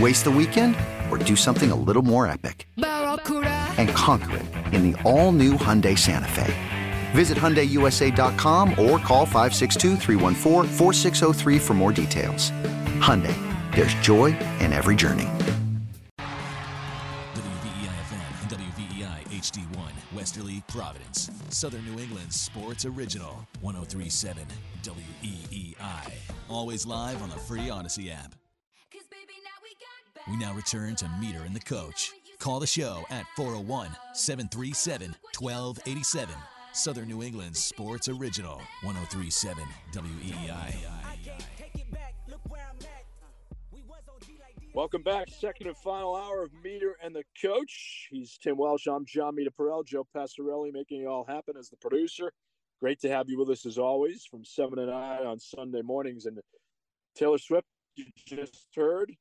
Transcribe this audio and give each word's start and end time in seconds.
Waste 0.00 0.24
the 0.24 0.30
weekend 0.30 0.74
or 1.08 1.18
do 1.18 1.36
something 1.36 1.70
a 1.70 1.76
little 1.76 2.02
more 2.02 2.26
epic? 2.26 2.66
And 2.76 3.88
conquer 3.90 4.38
it 4.38 4.46
in 4.74 4.90
the 4.90 5.00
all 5.02 5.30
new 5.30 5.52
Hyundai 5.52 5.96
Santa 5.96 6.26
Fe. 6.28 6.52
Visit 7.12 7.38
HyundaiUSA.com 7.38 8.70
or 8.70 8.98
call 8.98 9.24
562 9.24 9.96
for 11.60 11.74
more 11.74 11.92
details. 11.92 12.50
Hyundai, 13.00 13.36
there's 13.72 13.94
joy 13.94 14.36
in 14.58 14.72
every 14.72 14.96
journey. 14.96 15.28
WVEI 17.36 17.94
FM 18.08 18.42
and 18.42 18.50
WVEI 18.50 19.22
HD1, 19.28 19.92
Westerly, 20.12 20.64
Providence. 20.66 21.30
Southern 21.50 21.84
New 21.84 22.02
England 22.02 22.32
Sports 22.32 22.84
Original, 22.84 23.46
1037 23.60 24.44
WEEI. 24.82 26.12
Always 26.50 26.84
live 26.84 27.22
on 27.22 27.30
the 27.30 27.36
free 27.36 27.70
Odyssey 27.70 28.10
app. 28.10 28.34
We 30.28 30.36
now 30.38 30.54
return 30.54 30.96
to 30.96 31.08
Meter 31.20 31.42
and 31.44 31.54
the 31.54 31.60
Coach. 31.60 32.12
Call 32.38 32.58
the 32.58 32.66
show 32.66 33.04
at 33.10 33.26
401 33.36 33.90
737 34.14 35.14
1287. 35.38 36.34
Southern 36.72 37.08
New 37.08 37.22
England 37.22 37.56
Sports 37.56 38.08
Original, 38.08 38.60
1037 38.82 39.64
WEEI. 39.92 40.74
Welcome 44.72 45.02
back. 45.02 45.28
Second 45.28 45.68
and 45.68 45.76
final 45.76 46.16
hour 46.16 46.42
of 46.42 46.50
Meter 46.64 46.96
and 47.02 47.14
the 47.14 47.22
Coach. 47.40 48.08
He's 48.10 48.38
Tim 48.38 48.56
Welsh. 48.56 48.86
I'm 48.86 49.04
Jon 49.06 49.36
Meterperal. 49.36 49.86
Joe 49.86 50.06
Passarelli 50.16 50.72
making 50.72 51.02
it 51.02 51.06
all 51.06 51.24
happen 51.24 51.54
as 51.58 51.68
the 51.68 51.76
producer. 51.76 52.32
Great 52.80 52.98
to 53.00 53.08
have 53.08 53.28
you 53.28 53.38
with 53.38 53.50
us 53.50 53.66
as 53.66 53.78
always 53.78 54.24
from 54.24 54.44
7 54.44 54.76
to 54.76 54.86
9 54.86 55.26
on 55.26 55.38
Sunday 55.38 55.82
mornings. 55.82 56.26
And 56.26 56.40
Taylor 57.14 57.38
Swift, 57.38 57.66
you 57.94 58.06
just 58.26 58.66
heard, 58.74 59.12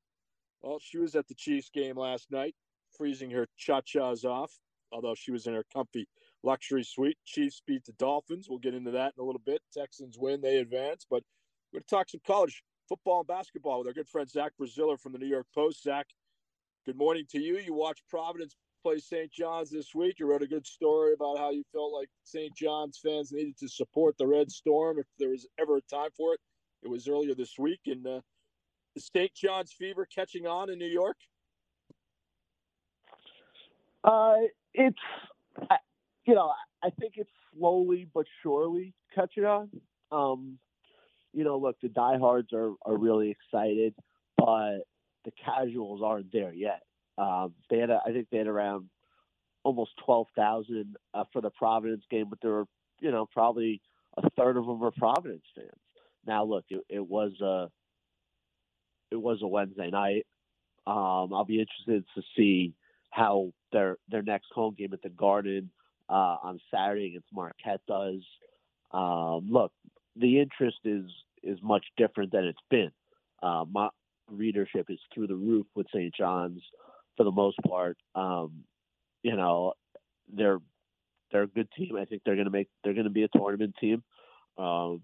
well, 0.63 0.79
she 0.81 0.97
was 0.97 1.16
at 1.16 1.28
the 1.28 1.35
Chiefs 1.35 1.69
game 1.69 1.97
last 1.97 2.31
night, 2.31 2.56
freezing 2.97 3.29
her 3.31 3.47
cha-chas 3.57 4.24
off, 4.24 4.51
although 4.91 5.16
she 5.16 5.31
was 5.31 5.46
in 5.46 5.53
her 5.53 5.66
comfy 5.74 6.07
luxury 6.41 6.84
suite. 6.84 7.18
Chiefs 7.25 7.62
beat 7.68 7.85
the 7.85 7.94
Dolphins. 7.94 8.47
We'll 8.50 8.59
get 8.59 8.73
into 8.73 8.91
that 8.91 9.13
in 9.18 9.22
a 9.22 9.25
little 9.25 9.41
bit. 9.46 9.62
Texans 9.73 10.18
win, 10.18 10.41
they 10.41 10.57
advance. 10.57 11.06
But 11.09 11.23
we're 11.72 11.79
going 11.79 11.84
to 11.84 11.96
talk 11.96 12.09
some 12.09 12.22
college 12.25 12.63
football 12.88 13.19
and 13.19 13.28
basketball 13.28 13.79
with 13.79 13.88
our 13.88 13.94
good 13.94 14.07
friend 14.07 14.29
Zach 14.29 14.53
Braziller 14.59 15.00
from 15.00 15.12
the 15.12 15.19
New 15.19 15.28
York 15.28 15.47
Post. 15.53 15.84
Zach, 15.84 16.07
good 16.85 16.97
morning 16.97 17.25
to 17.31 17.41
you. 17.41 17.57
You 17.57 17.73
watched 17.73 18.03
Providence 18.09 18.56
play 18.84 19.00
St. 19.00 19.31
John's 19.31 19.69
this 19.69 19.96
week. 19.96 20.19
You 20.19 20.29
wrote 20.29 20.44
a 20.44 20.47
good 20.47 20.68
story 20.68 21.13
about 21.13 21.38
how 21.38 21.52
you 21.52 21.63
felt 21.72 21.94
like 21.94 22.09
St. 22.23 22.56
John's 22.56 23.00
fans 23.03 23.31
needed 23.31 23.57
to 23.59 23.68
support 23.69 24.18
the 24.18 24.28
Red 24.28 24.52
Storm 24.52 25.00
if 25.00 25.06
there 25.18 25.29
was 25.29 25.47
ever 25.59 25.78
a 25.78 25.81
time 25.84 26.09
for 26.16 26.34
it. 26.34 26.40
It 26.84 26.90
was 26.90 27.07
earlier 27.07 27.34
this 27.34 27.57
week, 27.57 27.79
and 27.85 28.06
uh, 28.06 28.19
the 28.94 29.02
St. 29.02 29.34
John's 29.34 29.72
fever 29.72 30.08
catching 30.14 30.46
on 30.46 30.70
in 30.70 30.78
New 30.78 30.88
York? 30.88 31.18
Uh, 34.04 34.36
it's, 34.74 34.98
you 36.26 36.36
know, 36.36 36.52
I 36.84 36.90
think 37.00 37.14
it's 37.16 37.32
slowly 37.56 38.08
but 38.14 38.26
surely 38.42 38.94
catching 39.16 39.46
on. 39.46 39.70
Um, 40.12 40.58
you 41.34 41.44
know, 41.44 41.58
look, 41.58 41.78
the 41.82 41.90
diehards 41.90 42.53
are, 42.53 42.74
are 42.86 42.98
really 42.98 43.32
excited, 43.32 43.96
but 44.38 44.80
the 45.26 45.32
casuals 45.44 46.02
aren't 46.03 46.32
there 46.32 46.53
yet. 46.53 46.84
Um, 47.18 47.53
they 47.70 47.80
had, 47.80 47.90
a, 47.90 48.00
I 48.06 48.12
think 48.12 48.28
they 48.32 48.40
had 48.40 48.48
around 48.48 48.90
almost 49.64 49.92
12,000 50.06 50.96
uh, 51.14 51.24
for 51.32 51.42
the 51.42 51.50
Providence 51.52 52.03
game, 52.09 52.28
but 52.30 52.40
there 52.42 52.52
were, 52.52 52.66
you 53.00 53.12
know, 53.12 53.26
probably 53.32 53.82
a 54.18 54.30
third 54.32 54.58
of 54.58 54.66
them 54.66 54.84
are 54.84 54.92
Providence 54.92 55.46
fans. 55.56 55.70
Now, 56.26 56.44
look, 56.44 56.66
it, 56.70 56.82
it 56.90 57.06
was 57.06 57.32
a, 57.42 57.70
it 59.13 59.22
was 59.22 59.40
a 59.41 59.47
Wednesday 59.47 59.90
night. 59.90 60.25
Um, 60.85 61.34
I'll 61.34 61.46
be 61.46 61.59
interested 61.59 62.03
to 62.16 62.22
see 62.35 62.74
how 63.12 63.53
their 63.72 63.97
their 64.09 64.24
next 64.24 64.47
home 64.53 64.75
game 64.78 64.91
at 64.91 65.01
the 65.01 65.09
Garden 65.09 65.69
uh, 66.09 66.38
on 66.44 66.59
Saturday 66.74 67.07
against 67.07 67.28
Marquette 67.31 67.81
does. 67.88 68.22
Um, 68.91 69.47
look, 69.50 69.72
the 70.16 70.41
interest 70.41 70.79
is 70.84 71.06
is 71.44 71.59
much 71.62 71.85
different 71.96 72.31
than 72.31 72.46
it's 72.46 72.59
been. 72.69 72.91
Uh, 73.41 73.66
my 73.72 73.90
readership 74.29 74.88
is 74.90 75.00
through 75.13 75.28
the 75.28 75.35
roof 75.35 75.66
with 75.75 75.88
St. 75.94 76.13
John's 76.16 76.62
for 77.18 77.23
the 77.23 77.31
most 77.31 77.57
part. 77.68 77.97
Um, 78.16 78.63
you 79.22 79.35
know, 79.35 79.73
they're 80.34 80.59
they're 81.31 81.44
a 81.44 81.47
good 81.47 81.69
team. 81.78 81.96
I 81.97 82.06
think 82.06 82.23
they're 82.25 82.35
going 82.35 82.46
to 82.46 82.52
make 82.52 82.69
they're 82.84 82.94
going 82.94 83.06
to 83.06 83.09
be 83.09 83.23
a 83.23 83.38
tournament 83.38 83.75
team. 83.79 84.03
Um, 84.57 85.02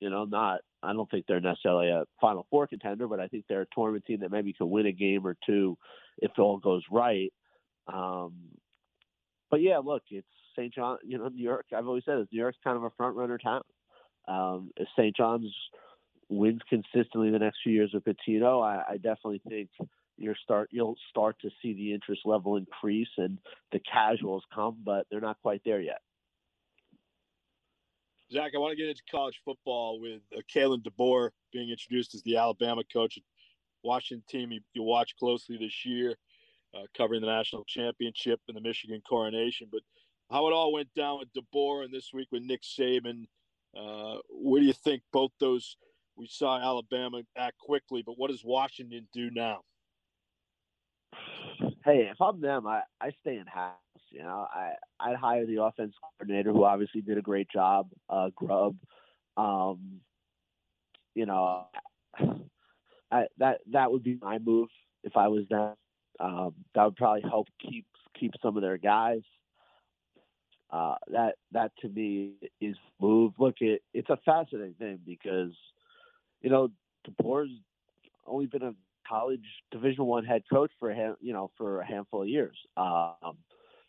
you 0.00 0.10
know, 0.10 0.24
not 0.24 0.60
I 0.82 0.92
don't 0.92 1.10
think 1.10 1.26
they're 1.26 1.40
necessarily 1.40 1.90
a 1.90 2.04
Final 2.20 2.46
Four 2.50 2.66
contender, 2.66 3.06
but 3.06 3.20
I 3.20 3.28
think 3.28 3.44
they're 3.48 3.62
a 3.62 3.74
tournament 3.74 4.04
team 4.06 4.20
that 4.20 4.30
maybe 4.30 4.52
can 4.52 4.70
win 4.70 4.86
a 4.86 4.92
game 4.92 5.26
or 5.26 5.36
two 5.46 5.76
if 6.18 6.30
all 6.38 6.58
goes 6.58 6.82
right. 6.90 7.32
Um, 7.86 8.34
but 9.50 9.60
yeah, 9.60 9.78
look, 9.78 10.02
it's 10.10 10.26
St. 10.56 10.72
John. 10.72 10.98
You 11.04 11.18
know, 11.18 11.28
New 11.28 11.42
York. 11.42 11.66
I've 11.76 11.86
always 11.86 12.04
said 12.04 12.18
this. 12.18 12.28
New 12.32 12.40
York's 12.40 12.58
kind 12.64 12.76
of 12.76 12.84
a 12.84 12.90
front 12.96 13.16
runner 13.16 13.38
town. 13.38 13.62
Um, 14.28 14.70
if 14.76 14.88
St. 14.96 15.14
John's 15.16 15.52
wins 16.28 16.60
consistently 16.68 17.30
the 17.30 17.38
next 17.38 17.58
few 17.62 17.72
years 17.72 17.90
with 17.92 18.04
Pitino, 18.04 18.62
I, 18.62 18.92
I 18.92 18.96
definitely 18.96 19.42
think 19.48 19.68
you 20.16 20.34
start 20.42 20.68
you'll 20.70 20.96
start 21.08 21.36
to 21.40 21.50
see 21.62 21.72
the 21.72 21.92
interest 21.92 22.22
level 22.24 22.56
increase 22.56 23.08
and 23.16 23.38
the 23.72 23.80
casuals 23.80 24.44
come, 24.54 24.76
but 24.84 25.06
they're 25.10 25.20
not 25.20 25.38
quite 25.42 25.62
there 25.64 25.80
yet. 25.80 26.00
Zach, 28.32 28.52
I 28.54 28.58
want 28.58 28.70
to 28.70 28.76
get 28.76 28.88
into 28.88 29.02
college 29.10 29.40
football 29.44 30.00
with 30.00 30.20
uh, 30.36 30.40
Kalen 30.54 30.84
DeBoer 30.84 31.30
being 31.52 31.70
introduced 31.70 32.14
as 32.14 32.22
the 32.22 32.36
Alabama 32.36 32.82
coach. 32.92 33.18
Washington 33.82 34.22
team 34.28 34.52
you, 34.52 34.60
you 34.72 34.82
watch 34.82 35.16
closely 35.18 35.56
this 35.56 35.84
year, 35.84 36.14
uh, 36.74 36.82
covering 36.96 37.22
the 37.22 37.26
national 37.26 37.64
championship 37.64 38.40
and 38.46 38.56
the 38.56 38.60
Michigan 38.60 39.02
coronation. 39.08 39.68
But 39.72 39.80
how 40.30 40.46
it 40.46 40.52
all 40.52 40.72
went 40.72 40.94
down 40.94 41.18
with 41.18 41.28
DeBoer 41.32 41.84
and 41.84 41.92
this 41.92 42.10
week 42.12 42.28
with 42.30 42.42
Nick 42.42 42.62
Saban, 42.62 43.24
uh, 43.76 44.18
what 44.28 44.60
do 44.60 44.64
you 44.66 44.74
think? 44.74 45.02
Both 45.12 45.32
those 45.40 45.76
we 46.16 46.28
saw 46.28 46.60
Alabama 46.60 47.22
act 47.36 47.58
quickly, 47.58 48.02
but 48.04 48.16
what 48.16 48.30
does 48.30 48.44
Washington 48.44 49.08
do 49.12 49.30
now? 49.32 49.62
Hey, 51.90 52.08
if 52.08 52.20
I'm 52.20 52.40
them, 52.40 52.68
I, 52.68 52.82
I 53.00 53.10
stay 53.20 53.36
in 53.36 53.46
house. 53.46 53.74
You 54.10 54.22
know, 54.22 54.46
I 54.48 54.74
I'd 55.00 55.16
hire 55.16 55.44
the 55.44 55.60
offense 55.64 55.92
coordinator 56.00 56.52
who 56.52 56.64
obviously 56.64 57.00
did 57.00 57.18
a 57.18 57.22
great 57.22 57.48
job, 57.50 57.88
uh, 58.08 58.30
Grubb. 58.36 58.76
Um, 59.36 60.00
you 61.16 61.26
know, 61.26 61.64
I, 63.10 63.24
that 63.38 63.62
that 63.72 63.90
would 63.90 64.04
be 64.04 64.16
my 64.22 64.38
move 64.38 64.68
if 65.02 65.16
I 65.16 65.26
was 65.28 65.48
them. 65.50 65.74
Um, 66.20 66.54
that 66.76 66.84
would 66.84 66.96
probably 66.96 67.22
help 67.22 67.48
keep 67.60 67.86
keep 68.18 68.34
some 68.40 68.56
of 68.56 68.62
their 68.62 68.78
guys. 68.78 69.22
Uh, 70.70 70.94
that 71.08 71.34
that 71.50 71.72
to 71.80 71.88
me 71.88 72.34
is 72.60 72.76
move. 73.00 73.32
Look, 73.36 73.56
it 73.60 73.82
it's 73.92 74.10
a 74.10 74.18
fascinating 74.24 74.74
thing 74.74 75.00
because 75.04 75.50
you 76.40 76.50
know 76.50 76.68
DeBoer's 77.08 77.50
only 78.26 78.46
been 78.46 78.62
a 78.62 78.74
college 79.10 79.44
Division 79.72 80.04
One 80.04 80.24
head 80.24 80.42
coach 80.50 80.70
for 80.78 80.90
a 80.90 81.16
you 81.20 81.32
know 81.32 81.50
for 81.58 81.80
a 81.80 81.86
handful 81.86 82.22
of 82.22 82.28
years. 82.28 82.56
Um, 82.76 83.38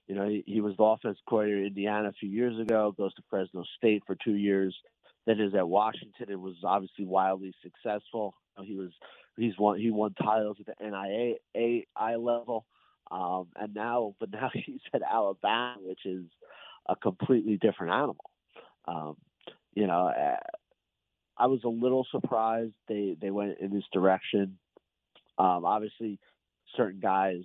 you 0.08 0.16
know, 0.16 0.28
he, 0.28 0.44
he 0.46 0.62
was 0.62 0.76
the 0.78 0.84
offense 0.84 1.20
coordinator 1.30 1.62
in 1.62 1.68
Indiana 1.68 2.10
a 2.10 2.14
few 2.14 2.30
years 2.30 2.60
ago. 2.60 2.94
Goes 2.98 3.14
to 3.14 3.22
Fresno 3.30 3.64
State 3.78 4.04
for 4.06 4.18
two 4.22 4.36
years. 4.36 4.76
Then 5.26 5.40
is 5.40 5.54
at 5.56 5.70
Washington 5.70 6.28
It 6.30 6.40
was 6.40 6.56
obviously 6.66 7.06
wildly 7.06 7.54
successful. 7.64 8.34
He 8.64 8.76
was 8.76 8.90
he's 9.38 9.58
won 9.58 9.80
he 9.80 9.92
won 9.92 10.14
titles 10.14 10.58
at 10.60 10.66
the 10.66 10.84
NAIA 10.84 11.86
level, 12.18 12.66
um, 13.12 13.48
and 13.56 13.74
now 13.74 14.16
but 14.20 14.32
now 14.32 14.50
he's 14.54 14.82
at 14.94 15.02
Alabama, 15.02 15.78
which 15.82 16.06
is 16.06 16.26
a 16.88 16.96
completely 16.96 17.58
different 17.58 17.94
animal. 17.94 18.32
Um, 18.88 19.18
you 19.74 19.88
know, 19.88 20.08
uh, 20.08 20.38
I 21.38 21.48
was 21.48 21.62
a 21.64 21.70
little 21.70 22.06
surprised 22.12 22.74
they 22.88 23.16
they 23.20 23.32
went 23.32 23.60
in 23.60 23.74
this 23.74 23.86
direction. 23.94 24.58
Um, 25.42 25.66
obviously, 25.66 26.20
certain 26.78 27.00
guys 27.00 27.42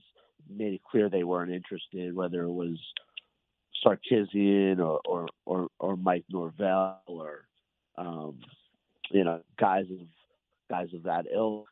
made 0.50 0.74
it 0.74 0.82
clear 0.88 1.08
they 1.08 1.24
weren't 1.24 1.50
interested, 1.50 2.14
whether 2.14 2.42
it 2.42 2.52
was 2.52 2.78
Sarkisian 3.84 4.80
or 4.80 5.00
or 5.06 5.28
or, 5.46 5.68
or 5.80 5.96
Mike 5.96 6.24
Norvell 6.30 7.00
or 7.06 7.46
um, 7.96 8.38
you 9.10 9.24
know 9.24 9.40
guys 9.58 9.86
of 9.90 10.06
guys 10.68 10.88
of 10.94 11.04
that 11.04 11.24
ilk. 11.34 11.68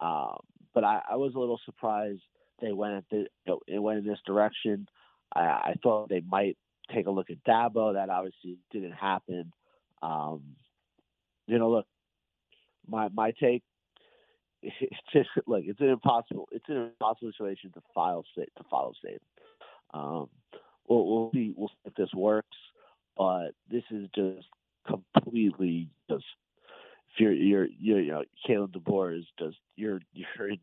Um, 0.00 0.38
but 0.74 0.84
I, 0.84 1.02
I 1.10 1.16
was 1.16 1.34
a 1.34 1.38
little 1.38 1.60
surprised 1.66 2.22
they 2.62 2.72
went 2.72 2.94
at 2.94 3.04
the, 3.10 3.26
it 3.66 3.78
went 3.78 3.98
in 3.98 4.06
this 4.06 4.20
direction. 4.26 4.88
I, 5.34 5.40
I 5.40 5.74
thought 5.82 6.08
they 6.08 6.22
might 6.26 6.56
take 6.94 7.06
a 7.06 7.10
look 7.10 7.28
at 7.30 7.44
Dabo. 7.44 7.92
That 7.92 8.08
obviously 8.08 8.56
didn't 8.72 8.92
happen. 8.92 9.52
Um, 10.00 10.40
you 11.46 11.58
know, 11.58 11.70
look, 11.70 11.86
my 12.88 13.08
my 13.12 13.32
take. 13.38 13.62
It's 14.62 15.00
just 15.12 15.28
like 15.46 15.64
It's 15.66 15.80
an 15.80 15.88
impossible. 15.88 16.48
It's 16.52 16.68
an 16.68 16.90
impossible 16.90 17.32
situation 17.32 17.70
to 17.72 17.82
file 17.94 18.24
state 18.32 18.50
to 18.56 18.64
follow 18.70 18.92
state. 18.98 19.22
Um, 19.94 20.28
we'll, 20.88 21.06
we'll 21.06 21.30
see. 21.32 21.54
We'll 21.56 21.68
see 21.68 21.74
if 21.86 21.94
this 21.94 22.12
works. 22.14 22.56
But 23.16 23.50
this 23.70 23.84
is 23.90 24.08
just 24.14 24.46
completely 24.86 25.88
just. 26.10 26.24
If 27.14 27.20
you're 27.20 27.32
you're, 27.32 27.66
you're 27.78 28.00
you 28.00 28.12
know 28.12 28.24
Kalen 28.48 28.70
DeBoer 28.70 29.18
is 29.18 29.24
just 29.38 29.56
you're 29.76 30.00
you're 30.12 30.50
in 30.50 30.58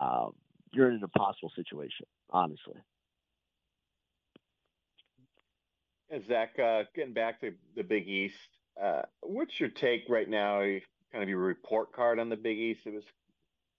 um, 0.00 0.32
you're 0.72 0.88
in 0.88 0.96
an 0.96 1.02
impossible 1.02 1.52
situation, 1.54 2.06
honestly. 2.30 2.74
Zach, 6.28 6.58
uh, 6.58 6.82
getting 6.94 7.14
back 7.14 7.40
to 7.40 7.52
the 7.76 7.82
Big 7.82 8.08
East, 8.08 8.34
uh, 8.80 9.02
what's 9.22 9.58
your 9.58 9.68
take 9.68 10.02
right 10.08 10.28
now? 10.28 10.60
Kind 11.14 11.22
of 11.22 11.28
your 11.28 11.38
report 11.38 11.92
card 11.92 12.18
on 12.18 12.28
the 12.28 12.36
Big 12.36 12.58
East. 12.58 12.80
It 12.86 12.92
was 12.92 13.04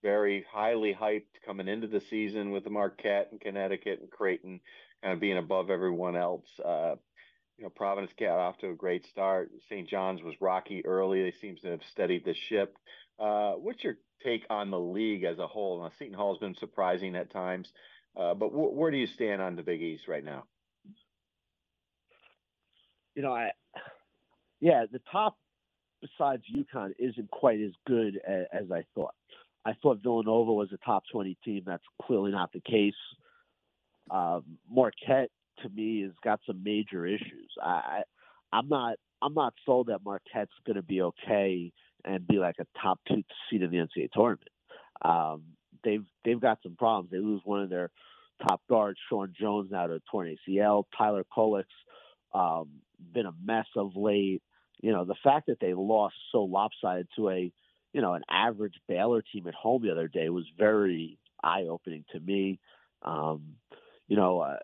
very 0.02 0.46
highly 0.50 0.96
hyped 0.98 1.44
coming 1.44 1.68
into 1.68 1.86
the 1.86 2.00
season 2.08 2.50
with 2.50 2.64
the 2.64 2.70
Marquette 2.70 3.28
and 3.30 3.38
Connecticut 3.38 4.00
and 4.00 4.10
Creighton 4.10 4.60
kind 5.02 5.12
of 5.12 5.20
being 5.20 5.36
above 5.36 5.68
everyone 5.68 6.16
else. 6.16 6.46
Uh, 6.64 6.94
you 7.58 7.64
know, 7.64 7.68
Providence 7.68 8.12
got 8.18 8.38
off 8.38 8.56
to 8.58 8.70
a 8.70 8.74
great 8.74 9.06
start. 9.10 9.50
St. 9.68 9.86
John's 9.86 10.22
was 10.22 10.34
rocky 10.40 10.82
early. 10.86 11.22
They 11.22 11.34
seem 11.42 11.56
to 11.56 11.72
have 11.72 11.80
steadied 11.92 12.24
the 12.24 12.34
ship. 12.48 12.74
Uh, 13.18 13.52
what's 13.52 13.84
your 13.84 13.98
take 14.24 14.46
on 14.48 14.70
the 14.70 14.80
league 14.80 15.24
as 15.24 15.38
a 15.38 15.46
whole? 15.46 15.82
Now, 15.82 15.90
Seton 15.98 16.14
Hall 16.14 16.32
has 16.32 16.40
been 16.40 16.54
surprising 16.54 17.16
at 17.16 17.30
times, 17.30 17.70
uh, 18.18 18.32
but 18.32 18.48
where 18.52 18.90
do 18.90 18.96
you 18.96 19.06
stand 19.06 19.42
on 19.42 19.56
the 19.56 19.62
Big 19.62 19.82
East 19.82 20.08
right 20.08 20.24
now? 20.24 20.44
you 23.16 23.22
know, 23.22 23.32
I 23.32 23.50
yeah, 24.60 24.84
the 24.90 25.00
top 25.10 25.36
besides 26.00 26.42
UConn 26.54 26.92
isn't 26.98 27.30
quite 27.30 27.60
as 27.60 27.72
good 27.86 28.20
as, 28.26 28.46
as 28.52 28.70
I 28.72 28.84
thought. 28.94 29.14
I 29.64 29.72
thought 29.82 30.02
Villanova 30.02 30.52
was 30.52 30.68
a 30.72 30.78
top 30.84 31.02
20 31.10 31.36
team. 31.44 31.62
That's 31.66 31.82
clearly 32.02 32.30
not 32.30 32.52
the 32.52 32.60
case. 32.60 32.94
Um, 34.10 34.44
Marquette 34.70 35.30
to 35.62 35.68
me 35.68 36.02
has 36.02 36.12
got 36.22 36.40
some 36.46 36.62
major 36.62 37.06
issues. 37.06 37.50
I, 37.60 38.02
I'm 38.52 38.68
not 38.68 38.96
I'm 39.22 39.34
not 39.34 39.54
sold 39.64 39.88
that 39.88 40.04
Marquette's 40.04 40.52
going 40.66 40.76
to 40.76 40.82
be 40.82 41.02
okay 41.02 41.72
and 42.04 42.26
be 42.26 42.36
like 42.36 42.56
a 42.60 42.66
top 42.80 43.00
two 43.08 43.22
seed 43.50 43.62
in 43.62 43.70
the 43.70 43.78
NCAA 43.78 44.10
tournament. 44.12 44.48
Um, 45.02 45.42
they've 45.82 46.04
they've 46.24 46.40
got 46.40 46.58
some 46.62 46.76
problems. 46.76 47.10
They 47.10 47.18
lose 47.18 47.40
one 47.44 47.62
of 47.62 47.70
their 47.70 47.90
top 48.46 48.60
guards, 48.68 48.98
Sean 49.08 49.32
Jones, 49.38 49.70
now 49.70 49.86
to 49.86 50.00
torn 50.10 50.36
ACL. 50.48 50.84
Tyler 50.96 51.24
Kolek's 51.34 51.66
um, 52.34 52.68
been 53.12 53.26
a 53.26 53.32
mess 53.42 53.66
of 53.76 53.96
late. 53.96 54.42
You 54.80 54.92
know, 54.92 55.04
the 55.04 55.14
fact 55.22 55.46
that 55.46 55.60
they 55.60 55.74
lost 55.74 56.16
so 56.32 56.42
lopsided 56.42 57.08
to 57.16 57.30
a, 57.30 57.52
you 57.92 58.00
know, 58.00 58.14
an 58.14 58.22
average 58.30 58.74
Baylor 58.88 59.22
team 59.22 59.46
at 59.46 59.54
home 59.54 59.82
the 59.82 59.92
other 59.92 60.08
day 60.08 60.28
was 60.28 60.44
very 60.58 61.18
eye 61.42 61.66
opening 61.68 62.04
to 62.12 62.20
me. 62.20 62.58
Um, 63.02 63.54
you 64.08 64.16
know, 64.16 64.40
uh, 64.40 64.58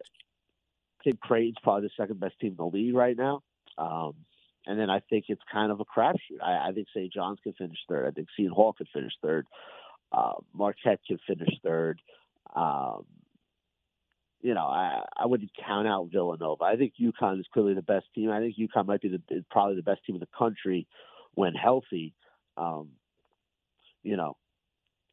I 1.01 1.05
think 1.05 1.21
Creighton's 1.21 1.57
probably 1.63 1.89
the 1.89 2.03
second 2.03 2.21
best 2.21 2.39
team 2.41 2.51
in 2.53 2.57
the 2.57 2.67
league 2.67 2.95
right 2.95 3.17
now. 3.17 3.43
Um, 3.79 4.15
and 4.67 4.79
then 4.79 4.91
I 4.91 5.01
think 5.01 5.25
it's 5.29 5.43
kind 5.51 5.73
of 5.73 5.81
a 5.81 5.85
crapshoot. 5.85 6.41
I, 6.43 6.69
I 6.69 6.73
think 6.73 6.89
St. 6.95 7.13
John's 7.13 7.39
can 7.43 7.53
finish 7.55 7.79
third. 7.89 8.07
I 8.07 8.11
think 8.13 8.29
Seton 8.37 8.53
Hall 8.53 8.73
could 8.73 8.89
finish 8.93 9.13
third. 9.23 9.47
Uh, 10.13 10.35
Marquette 10.53 11.01
could 11.09 11.21
finish 11.27 11.53
third. 11.65 12.01
Um, 12.55 13.05
you 14.43 14.55
know, 14.55 14.67
I, 14.67 15.05
I 15.17 15.27
wouldn't 15.27 15.51
count 15.65 15.87
out 15.87 16.09
Villanova. 16.13 16.65
I 16.65 16.77
think 16.77 16.95
UConn 17.01 17.39
is 17.39 17.47
clearly 17.53 17.75
the 17.75 17.83
best 17.83 18.07
team. 18.15 18.31
I 18.31 18.41
think 18.41 18.57
UConn 18.57 18.87
might 18.87 19.01
be 19.01 19.09
the 19.09 19.45
probably 19.51 19.77
the 19.77 19.83
best 19.83 20.05
team 20.05 20.17
in 20.17 20.21
the 20.21 20.29
country 20.37 20.87
when 21.35 21.55
healthy. 21.55 22.13
Um, 22.57 22.91
you 24.03 24.17
know, 24.17 24.37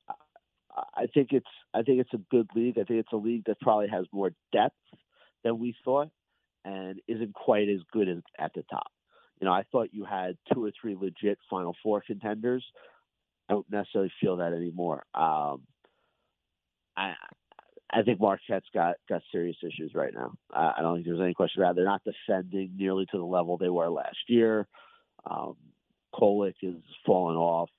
I, 0.09 0.83
I 0.95 1.05
think 1.13 1.29
it's 1.31 1.45
I 1.73 1.83
think 1.83 2.01
it's 2.01 2.13
a 2.13 2.21
good 2.31 2.49
league. 2.55 2.79
I 2.79 2.83
think 2.83 3.01
it's 3.01 3.13
a 3.13 3.17
league 3.17 3.45
that 3.45 3.61
probably 3.61 3.87
has 3.89 4.05
more 4.11 4.31
depth 4.51 4.75
than 5.43 5.59
we 5.59 5.75
thought, 5.85 6.09
and 6.65 6.99
isn't 7.07 7.33
quite 7.35 7.69
as 7.69 7.81
good 7.93 8.09
as 8.09 8.17
at 8.39 8.53
the 8.55 8.63
top. 8.63 8.91
You 9.39 9.45
know, 9.45 9.53
I 9.53 9.63
thought 9.71 9.89
you 9.93 10.05
had 10.05 10.37
two 10.51 10.65
or 10.65 10.71
three 10.81 10.97
legit 10.99 11.37
Final 11.49 11.75
Four 11.83 12.01
contenders. 12.01 12.65
I 13.47 13.53
don't 13.53 13.71
necessarily 13.71 14.11
feel 14.19 14.37
that 14.37 14.53
anymore. 14.53 15.05
Um, 15.13 15.61
I 16.97 17.13
I 17.91 18.03
think 18.03 18.19
Marquette's 18.19 18.67
got 18.73 18.95
got 19.07 19.21
serious 19.31 19.57
issues 19.63 19.93
right 19.95 20.13
now. 20.13 20.33
Uh, 20.53 20.73
I 20.77 20.81
don't 20.81 20.95
think 20.95 21.07
there's 21.07 21.19
any 21.19 21.33
question 21.33 21.61
about 21.61 21.71
it. 21.71 21.75
They're 21.77 21.85
not 21.85 22.01
defending 22.03 22.71
nearly 22.77 23.05
to 23.11 23.17
the 23.17 23.23
level 23.23 23.57
they 23.57 23.69
were 23.69 23.89
last 23.89 24.17
year. 24.27 24.67
Um, 25.29 25.55
Kolek 26.13 26.55
is 26.61 26.75
falling 27.05 27.37
off, 27.37 27.69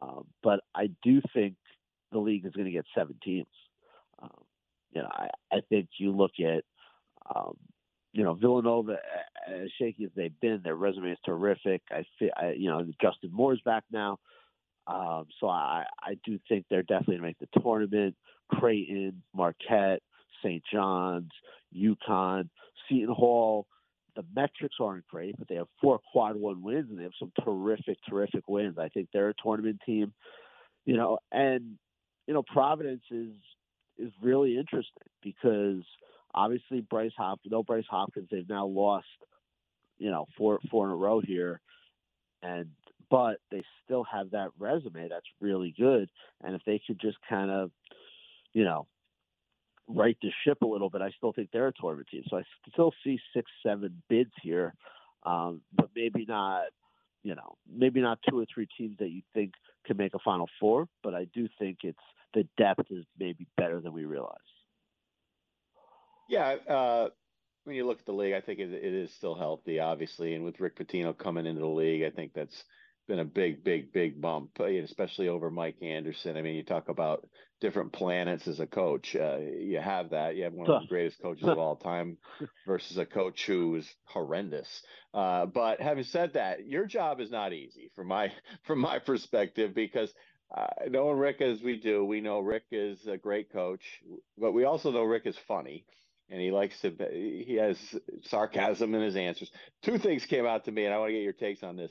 um, 0.00 0.26
but 0.42 0.60
I 0.74 0.90
do 1.02 1.20
think 1.34 1.56
the 2.12 2.18
league 2.18 2.46
is 2.46 2.52
going 2.52 2.66
to 2.66 2.72
get 2.72 2.86
seven 2.94 3.16
teams. 3.22 3.46
Um, 4.22 4.44
you 4.92 5.02
know, 5.02 5.08
I, 5.10 5.28
I 5.52 5.60
think 5.68 5.88
you 5.98 6.12
look 6.12 6.32
at, 6.40 6.64
um, 7.34 7.56
you 8.12 8.24
know, 8.24 8.34
Villanova, 8.34 8.96
as 9.48 9.68
shaky 9.78 10.04
as 10.04 10.10
they've 10.16 10.40
been, 10.40 10.60
their 10.62 10.76
resume 10.76 11.12
is 11.12 11.18
terrific. 11.24 11.82
I, 11.90 12.04
I 12.36 12.52
you 12.52 12.70
know, 12.70 12.86
Justin 13.00 13.30
Moore's 13.32 13.60
back 13.64 13.84
now. 13.90 14.18
Um, 14.86 15.26
so 15.40 15.48
I, 15.48 15.84
I 16.00 16.16
do 16.24 16.38
think 16.48 16.66
they're 16.70 16.82
definitely 16.82 17.16
going 17.16 17.34
to 17.34 17.40
make 17.40 17.50
the 17.52 17.60
tournament. 17.60 18.16
Creighton, 18.48 19.22
Marquette, 19.34 20.02
St. 20.42 20.62
John's, 20.72 21.30
UConn, 21.76 22.48
Seton 22.88 23.14
Hall. 23.14 23.66
The 24.14 24.24
metrics 24.34 24.76
aren't 24.80 25.06
great, 25.08 25.36
but 25.38 25.48
they 25.48 25.56
have 25.56 25.66
four 25.80 26.00
quad 26.12 26.36
one 26.36 26.62
wins 26.62 26.88
and 26.88 26.98
they 26.98 27.02
have 27.02 27.12
some 27.18 27.32
terrific, 27.44 27.98
terrific 28.08 28.48
wins. 28.48 28.78
I 28.78 28.88
think 28.88 29.08
they're 29.12 29.28
a 29.28 29.34
tournament 29.42 29.80
team, 29.84 30.14
you 30.86 30.96
know, 30.96 31.18
and 31.30 31.76
you 32.26 32.32
know 32.32 32.42
Providence 32.42 33.02
is 33.10 33.32
is 33.98 34.12
really 34.22 34.56
interesting 34.56 35.08
because 35.22 35.84
obviously 36.34 36.80
Bryce 36.80 37.12
Hopkins, 37.16 37.52
no 37.52 37.62
Bryce 37.62 37.84
Hopkins, 37.90 38.28
they've 38.30 38.48
now 38.48 38.66
lost, 38.66 39.06
you 39.98 40.10
know, 40.10 40.26
four 40.38 40.60
four 40.70 40.86
in 40.86 40.92
a 40.92 40.96
row 40.96 41.20
here, 41.20 41.60
and 42.42 42.68
but 43.10 43.36
they 43.50 43.62
still 43.84 44.04
have 44.04 44.30
that 44.30 44.48
resume 44.58 45.08
that's 45.08 45.26
really 45.40 45.74
good. 45.78 46.08
And 46.42 46.54
if 46.54 46.62
they 46.66 46.80
could 46.86 47.00
just 47.00 47.18
kind 47.28 47.50
of, 47.50 47.70
you 48.56 48.64
know, 48.64 48.86
right 49.86 50.16
the 50.22 50.30
ship 50.42 50.62
a 50.62 50.66
little 50.66 50.88
bit, 50.88 51.02
I 51.02 51.10
still 51.10 51.34
think 51.34 51.50
they're 51.52 51.68
a 51.68 51.72
tournament 51.78 52.08
team. 52.10 52.22
So 52.30 52.38
I 52.38 52.42
still 52.72 52.90
see 53.04 53.20
six, 53.34 53.50
seven 53.62 54.02
bids 54.08 54.32
here, 54.42 54.72
um, 55.24 55.60
but 55.74 55.90
maybe 55.94 56.24
not, 56.26 56.62
you 57.22 57.34
know, 57.34 57.58
maybe 57.70 58.00
not 58.00 58.18
two 58.26 58.38
or 58.38 58.46
three 58.52 58.66
teams 58.78 58.96
that 58.98 59.10
you 59.10 59.20
think 59.34 59.52
can 59.84 59.98
make 59.98 60.14
a 60.14 60.18
Final 60.20 60.48
Four. 60.58 60.88
But 61.02 61.14
I 61.14 61.26
do 61.34 61.50
think 61.58 61.80
it's 61.82 61.98
the 62.32 62.48
depth 62.56 62.90
is 62.90 63.04
maybe 63.20 63.46
better 63.58 63.78
than 63.78 63.92
we 63.92 64.06
realize. 64.06 64.38
Yeah, 66.26 66.56
uh, 66.66 67.08
when 67.64 67.76
you 67.76 67.86
look 67.86 67.98
at 67.98 68.06
the 68.06 68.12
league, 68.12 68.32
I 68.32 68.40
think 68.40 68.58
it, 68.58 68.72
it 68.72 68.94
is 68.94 69.12
still 69.12 69.34
healthy, 69.34 69.80
obviously, 69.80 70.34
and 70.34 70.44
with 70.44 70.60
Rick 70.60 70.78
Pitino 70.78 71.16
coming 71.16 71.44
into 71.44 71.60
the 71.60 71.66
league, 71.66 72.04
I 72.04 72.10
think 72.10 72.32
that's 72.32 72.64
been 73.06 73.18
a 73.18 73.24
big, 73.24 73.62
big, 73.64 73.92
big 73.92 74.20
bump, 74.20 74.58
especially 74.58 75.28
over 75.28 75.50
Mike 75.50 75.76
Anderson. 75.82 76.36
I 76.36 76.42
mean, 76.42 76.56
you 76.56 76.62
talk 76.62 76.88
about 76.88 77.26
different 77.60 77.92
planets 77.92 78.46
as 78.48 78.60
a 78.60 78.66
coach. 78.66 79.14
Uh, 79.16 79.38
you 79.38 79.78
have 79.80 80.10
that. 80.10 80.36
You 80.36 80.44
have 80.44 80.52
one 80.52 80.70
of 80.70 80.82
the 80.82 80.88
greatest 80.88 81.20
coaches 81.20 81.46
of 81.46 81.58
all 81.58 81.76
time 81.76 82.18
versus 82.66 82.98
a 82.98 83.06
coach 83.06 83.46
who 83.46 83.76
is 83.76 83.88
horrendous. 84.04 84.82
Uh, 85.14 85.46
but 85.46 85.80
having 85.80 86.04
said 86.04 86.34
that, 86.34 86.66
your 86.66 86.86
job 86.86 87.20
is 87.20 87.30
not 87.30 87.52
easy 87.52 87.90
from 87.94 88.08
my 88.08 88.32
from 88.66 88.80
my 88.80 88.98
perspective 88.98 89.74
because 89.74 90.12
uh, 90.56 90.66
knowing 90.88 91.18
Rick 91.18 91.40
as 91.40 91.62
we 91.62 91.78
do, 91.78 92.04
we 92.04 92.20
know 92.20 92.40
Rick 92.40 92.64
is 92.70 93.06
a 93.06 93.16
great 93.16 93.52
coach, 93.52 93.82
but 94.38 94.52
we 94.52 94.64
also 94.64 94.90
know 94.90 95.02
Rick 95.02 95.26
is 95.26 95.36
funny 95.48 95.84
and 96.28 96.40
he 96.40 96.50
likes 96.50 96.80
to 96.80 96.92
he 97.10 97.56
has 97.60 97.78
sarcasm 98.24 98.94
in 98.94 99.02
his 99.02 99.16
answers. 99.16 99.50
Two 99.82 99.98
things 99.98 100.26
came 100.26 100.46
out 100.46 100.64
to 100.64 100.72
me, 100.72 100.84
and 100.84 100.94
I 100.94 100.98
want 100.98 101.10
to 101.10 101.12
get 101.14 101.22
your 101.22 101.32
takes 101.32 101.62
on 101.62 101.76
this. 101.76 101.90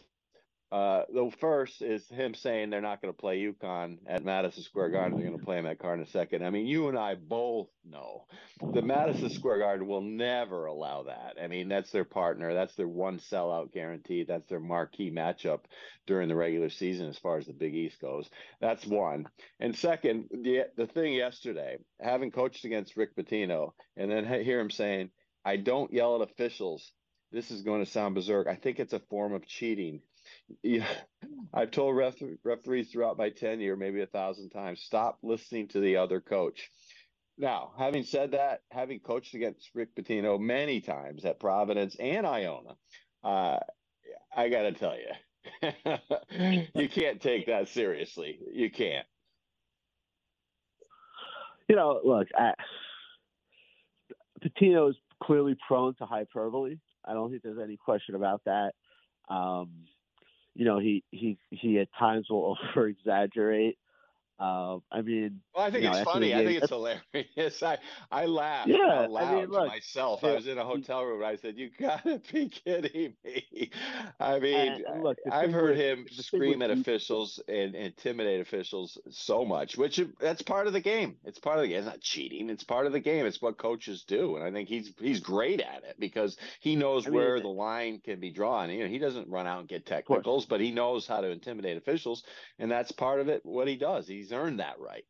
Uh, 0.71 1.03
the 1.13 1.31
first 1.39 1.81
is 1.81 2.07
him 2.09 2.33
saying 2.33 2.69
they're 2.69 2.81
not 2.81 3.01
going 3.01 3.13
to 3.13 3.17
play 3.17 3.39
UConn 3.39 3.97
at 4.07 4.25
Madison 4.25 4.63
Square 4.63 4.89
Garden. 4.89 5.17
They're 5.17 5.27
going 5.27 5.39
to 5.39 5.45
play 5.45 5.59
him 5.59 5.67
at 5.67 5.79
Carnesecca. 5.79 6.41
I 6.41 6.49
mean, 6.49 6.65
you 6.65 6.89
and 6.89 6.97
I 6.97 7.15
both 7.15 7.69
know 7.87 8.25
the 8.73 8.81
Madison 8.81 9.29
Square 9.29 9.59
Garden 9.59 9.87
will 9.87 10.01
never 10.01 10.65
allow 10.65 11.03
that. 11.03 11.35
I 11.41 11.47
mean, 11.47 11.69
that's 11.69 11.91
their 11.91 12.03
partner. 12.03 12.53
That's 12.53 12.75
their 12.75 12.87
one 12.87 13.19
sellout 13.19 13.73
guarantee. 13.73 14.23
That's 14.23 14.49
their 14.49 14.59
marquee 14.59 15.11
matchup 15.11 15.61
during 16.07 16.29
the 16.29 16.35
regular 16.35 16.69
season 16.69 17.09
as 17.09 17.19
far 17.19 17.37
as 17.37 17.45
the 17.45 17.53
Big 17.53 17.75
East 17.75 18.01
goes. 18.01 18.29
That's 18.59 18.85
one. 18.87 19.27
And 19.59 19.75
second, 19.77 20.29
the 20.31 20.63
the 20.75 20.87
thing 20.87 21.13
yesterday, 21.13 21.77
having 22.01 22.31
coached 22.31 22.65
against 22.65 22.97
Rick 22.97 23.15
Pitino, 23.15 23.73
and 23.95 24.09
then 24.09 24.25
hear 24.43 24.59
him 24.59 24.71
saying, 24.71 25.11
"I 25.45 25.57
don't 25.57 25.93
yell 25.93 26.21
at 26.21 26.29
officials." 26.29 26.91
This 27.31 27.51
is 27.51 27.61
going 27.61 27.83
to 27.83 27.89
sound 27.89 28.15
berserk. 28.15 28.47
I 28.47 28.55
think 28.55 28.79
it's 28.79 28.93
a 28.93 28.99
form 28.99 29.33
of 29.33 29.45
cheating 29.45 30.01
yeah, 30.63 30.87
I've 31.53 31.71
told 31.71 31.95
ref- 31.95 32.21
referees 32.43 32.91
throughout 32.91 33.17
my 33.17 33.29
tenure, 33.29 33.75
maybe 33.75 34.01
a 34.01 34.07
thousand 34.07 34.49
times, 34.49 34.81
stop 34.81 35.19
listening 35.23 35.67
to 35.69 35.79
the 35.79 35.97
other 35.97 36.21
coach. 36.21 36.69
Now, 37.37 37.73
having 37.77 38.03
said 38.03 38.31
that, 38.31 38.61
having 38.71 38.99
coached 38.99 39.33
against 39.33 39.69
Rick 39.73 39.95
Pitino 39.95 40.39
many 40.39 40.79
times 40.79 41.25
at 41.25 41.39
Providence 41.39 41.95
and 41.99 42.25
Iona, 42.25 42.75
uh, 43.23 43.59
I 44.35 44.49
got 44.49 44.63
to 44.63 44.71
tell 44.71 44.95
you, 44.97 45.71
you 46.75 46.89
can't 46.89 47.21
take 47.21 47.47
that 47.47 47.67
seriously. 47.67 48.39
You 48.53 48.69
can't. 48.69 49.05
You 51.67 51.75
know, 51.75 51.99
look, 52.03 52.27
I, 52.37 52.53
Pitino 54.43 54.89
is 54.89 54.95
clearly 55.21 55.57
prone 55.67 55.95
to 55.95 56.05
hyperbole. 56.05 56.77
I 57.03 57.13
don't 57.13 57.31
think 57.31 57.43
there's 57.43 57.59
any 57.61 57.77
question 57.77 58.15
about 58.15 58.41
that. 58.45 58.73
Um, 59.29 59.85
you 60.55 60.65
know, 60.65 60.79
he 60.79 61.03
he 61.11 61.37
he 61.51 61.79
at 61.79 61.89
times 61.99 62.27
will 62.29 62.57
over 62.75 62.87
exaggerate. 62.87 63.77
Um, 64.37 64.81
I 64.91 65.01
mean, 65.01 65.39
well, 65.55 65.63
I 65.63 65.71
think 65.71 65.85
it's 65.85 65.97
know, 65.97 66.03
funny. 66.03 66.35
I 66.35 66.43
think 66.43 66.61
it's 66.61 66.69
hilarious. 66.69 67.63
I 67.63 67.77
I 68.11 68.25
laughed 68.25 68.67
yeah, 68.67 69.03
out 69.03 69.11
loud 69.11 69.23
I 69.23 69.35
mean, 69.35 69.49
look, 69.49 69.67
myself. 69.69 70.19
Yeah, 70.23 70.31
I 70.31 70.35
was 70.35 70.47
in 70.47 70.57
a 70.57 70.65
hotel 70.65 71.05
room. 71.05 71.21
and 71.21 71.29
I 71.31 71.37
said, 71.37 71.57
"You 71.57 71.69
gotta 71.79 72.21
be 72.33 72.49
kidding 72.49 73.15
me!" 73.23 73.71
I 74.19 74.39
mean, 74.39 74.83
look, 75.01 75.17
I've 75.31 75.53
heard 75.53 75.77
with, 75.77 75.79
him 75.79 76.05
scream 76.11 76.61
at 76.61 76.69
officials 76.69 77.41
and 77.47 77.75
intimidate 77.75 78.41
officials 78.41 78.97
so 79.09 79.45
much, 79.45 79.77
which 79.77 80.01
that's 80.19 80.41
part 80.41 80.67
of 80.67 80.73
the 80.73 80.81
game. 80.81 81.15
It's 81.23 81.39
part 81.39 81.57
of 81.57 81.61
the 81.61 81.69
game. 81.69 81.77
It's 81.77 81.87
not 81.87 82.01
cheating. 82.01 82.49
It's 82.49 82.65
part 82.65 82.87
of 82.87 82.91
the 82.91 82.99
game. 82.99 83.25
It's 83.25 83.41
what 83.41 83.57
coaches 83.57 84.03
do, 84.05 84.35
and 84.35 84.43
I 84.43 84.51
think 84.51 84.67
he's 84.67 84.91
he's 84.99 85.21
great 85.21 85.61
at 85.61 85.85
it 85.85 85.95
because 85.97 86.35
he 86.59 86.75
knows 86.75 87.07
I 87.07 87.09
mean, 87.09 87.19
where 87.19 87.39
the 87.39 87.47
line 87.47 88.01
can 88.03 88.19
be 88.19 88.31
drawn. 88.31 88.69
You 88.69 88.83
know, 88.83 88.89
he 88.89 88.99
doesn't 88.99 89.29
run 89.29 89.47
out 89.47 89.59
and 89.59 89.69
get 89.69 89.85
technicals, 89.85 90.45
but 90.45 90.59
he 90.59 90.71
knows 90.71 91.07
how 91.07 91.21
to 91.21 91.29
intimidate 91.29 91.77
officials, 91.77 92.25
and 92.59 92.69
that's 92.69 92.91
part 92.91 93.21
of 93.21 93.29
it. 93.29 93.39
What 93.45 93.69
he 93.69 93.77
does. 93.77 94.09
He's 94.09 94.24
he's 94.25 94.33
earned 94.33 94.59
that 94.59 94.79
right. 94.79 95.05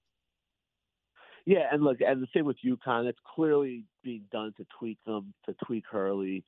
Yeah, 1.46 1.68
and 1.72 1.84
look, 1.84 1.98
and 2.02 2.22
the 2.22 2.28
same 2.34 2.46
with 2.46 2.58
UConn, 2.66 3.06
it's 3.06 3.20
clearly 3.36 3.84
being 4.04 4.24
done 4.32 4.54
to 4.58 4.66
tweak 4.80 4.98
them, 5.06 5.34
to 5.46 5.56
tweak 5.66 5.84
Hurley. 5.90 6.44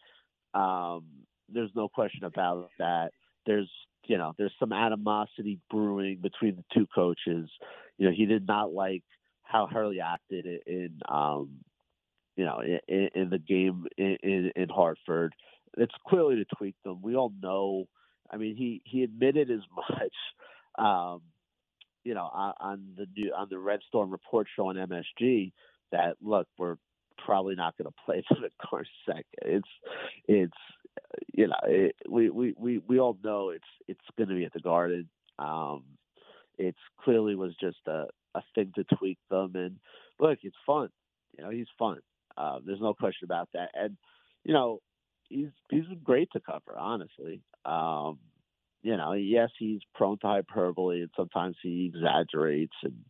Um, 0.54 1.06
there's 1.50 1.70
no 1.76 1.88
question 1.88 2.24
about 2.24 2.72
that. 2.80 3.12
There's, 3.46 3.70
you 4.08 4.18
know, 4.18 4.34
there's 4.38 4.54
some 4.60 4.74
animosity 4.74 5.60
brewing 5.70 6.18
between 6.22 6.56
the 6.56 6.64
two 6.74 6.88
coaches. 6.94 7.50
You 7.98 8.08
know, 8.08 8.12
he 8.16 8.26
did 8.26 8.48
not 8.48 8.74
like 8.74 9.04
how 9.44 9.68
Hurley 9.68 10.02
acted 10.02 10.46
in, 10.66 11.00
um, 11.08 11.60
you 12.36 12.46
know, 12.46 12.62
in, 12.62 13.10
in 13.14 13.30
the 13.30 13.40
game 13.40 13.86
in, 13.98 14.52
in, 14.56 14.70
Hartford. 14.70 15.34
It's 15.78 15.94
clearly 16.08 16.38
to 16.38 16.46
tweak 16.58 16.76
them. 16.84 17.02
We 17.04 17.16
all 17.16 17.32
know. 17.40 17.86
I 18.32 18.38
mean, 18.38 18.56
he 18.56 18.82
he 18.84 19.04
admitted 19.04 19.52
as 19.52 19.62
much. 19.76 20.14
Um, 20.78 21.22
you 22.08 22.14
know, 22.14 22.30
on, 22.32 22.94
the 22.96 23.06
new 23.18 23.34
on 23.34 23.48
the 23.50 23.60
Red 23.60 23.82
Storm 23.86 24.10
report 24.12 24.48
show 24.56 24.70
on 24.70 24.76
MSG 24.76 25.52
that 25.92 26.16
look, 26.22 26.48
we're 26.58 26.78
probably 27.18 27.56
not 27.56 27.76
going 27.78 27.92
to 27.92 28.04
play 28.06 28.24
them 28.30 28.46
at 28.46 28.52
Carnesecca. 28.66 29.24
It's 29.42 29.68
it's 30.26 30.58
you 31.34 31.48
know, 31.48 31.56
it, 31.66 31.96
we, 32.10 32.30
we 32.30 32.56
we 32.58 32.78
we 32.88 33.00
all 33.00 33.18
know 33.22 33.50
it's 33.50 33.68
it's 33.90 34.00
going 34.18 34.30
to 34.30 34.36
be 34.36 34.46
at 34.46 34.54
the 34.54 34.62
Garden. 34.62 35.10
Um, 35.38 35.84
it's 36.58 36.80
clearly 37.04 37.36
was 37.36 37.54
just 37.60 37.80
a 37.88 38.06
a 38.36 38.42
thing 38.56 38.72
to 38.76 38.86
tweak 38.96 39.18
them, 39.30 39.52
and 39.56 39.78
look, 40.18 40.40
it's 40.44 40.56
fun. 40.66 40.88
You 41.38 41.44
know, 41.44 41.50
he's 41.50 41.68
fun. 41.78 42.00
Uh, 42.38 42.60
there's 42.66 42.80
no 42.80 42.94
question 42.94 43.26
about 43.26 43.50
that, 43.54 43.72
and 43.74 43.98
you 44.46 44.54
know, 44.54 44.80
he's 45.28 45.50
he's 45.70 45.84
great 46.06 46.30
to 46.32 46.40
cover, 46.40 46.78
honestly. 46.78 47.42
Um, 47.66 48.20
you 48.84 48.98
know, 48.98 49.14
yes, 49.14 49.50
he's 49.58 49.82
prone 49.96 50.18
to 50.20 50.28
hyperbole 50.28 51.02
and 51.02 51.10
sometimes 51.16 51.56
he 51.62 51.92
exaggerates 51.94 52.76
and 52.84 53.04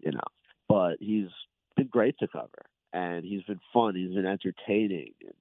you 0.00 0.12
know, 0.12 0.20
but 0.68 0.96
he's 1.00 1.28
been 1.76 1.86
great 1.86 2.18
to 2.18 2.28
cover 2.28 2.66
and 2.92 3.24
he's 3.24 3.42
been 3.42 3.60
fun. 3.72 3.94
He's 3.94 4.14
been 4.14 4.26
entertaining. 4.26 5.12
And, 5.20 5.34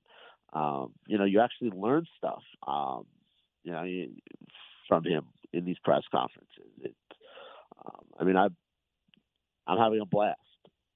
um, 0.53 0.91
you 1.07 1.17
know, 1.17 1.25
you 1.25 1.41
actually 1.41 1.71
learn 1.71 2.05
stuff, 2.17 2.43
um, 2.67 3.05
you 3.63 3.71
know, 3.71 3.85
from 4.87 5.03
him 5.03 5.25
in 5.53 5.65
these 5.65 5.79
press 5.83 6.03
conferences. 6.11 6.71
It, 6.83 6.95
um, 7.85 8.05
I 8.19 8.23
mean, 8.23 8.37
I, 8.37 8.47
I'm 9.67 9.77
having 9.77 10.01
a 10.01 10.05
blast. 10.05 10.39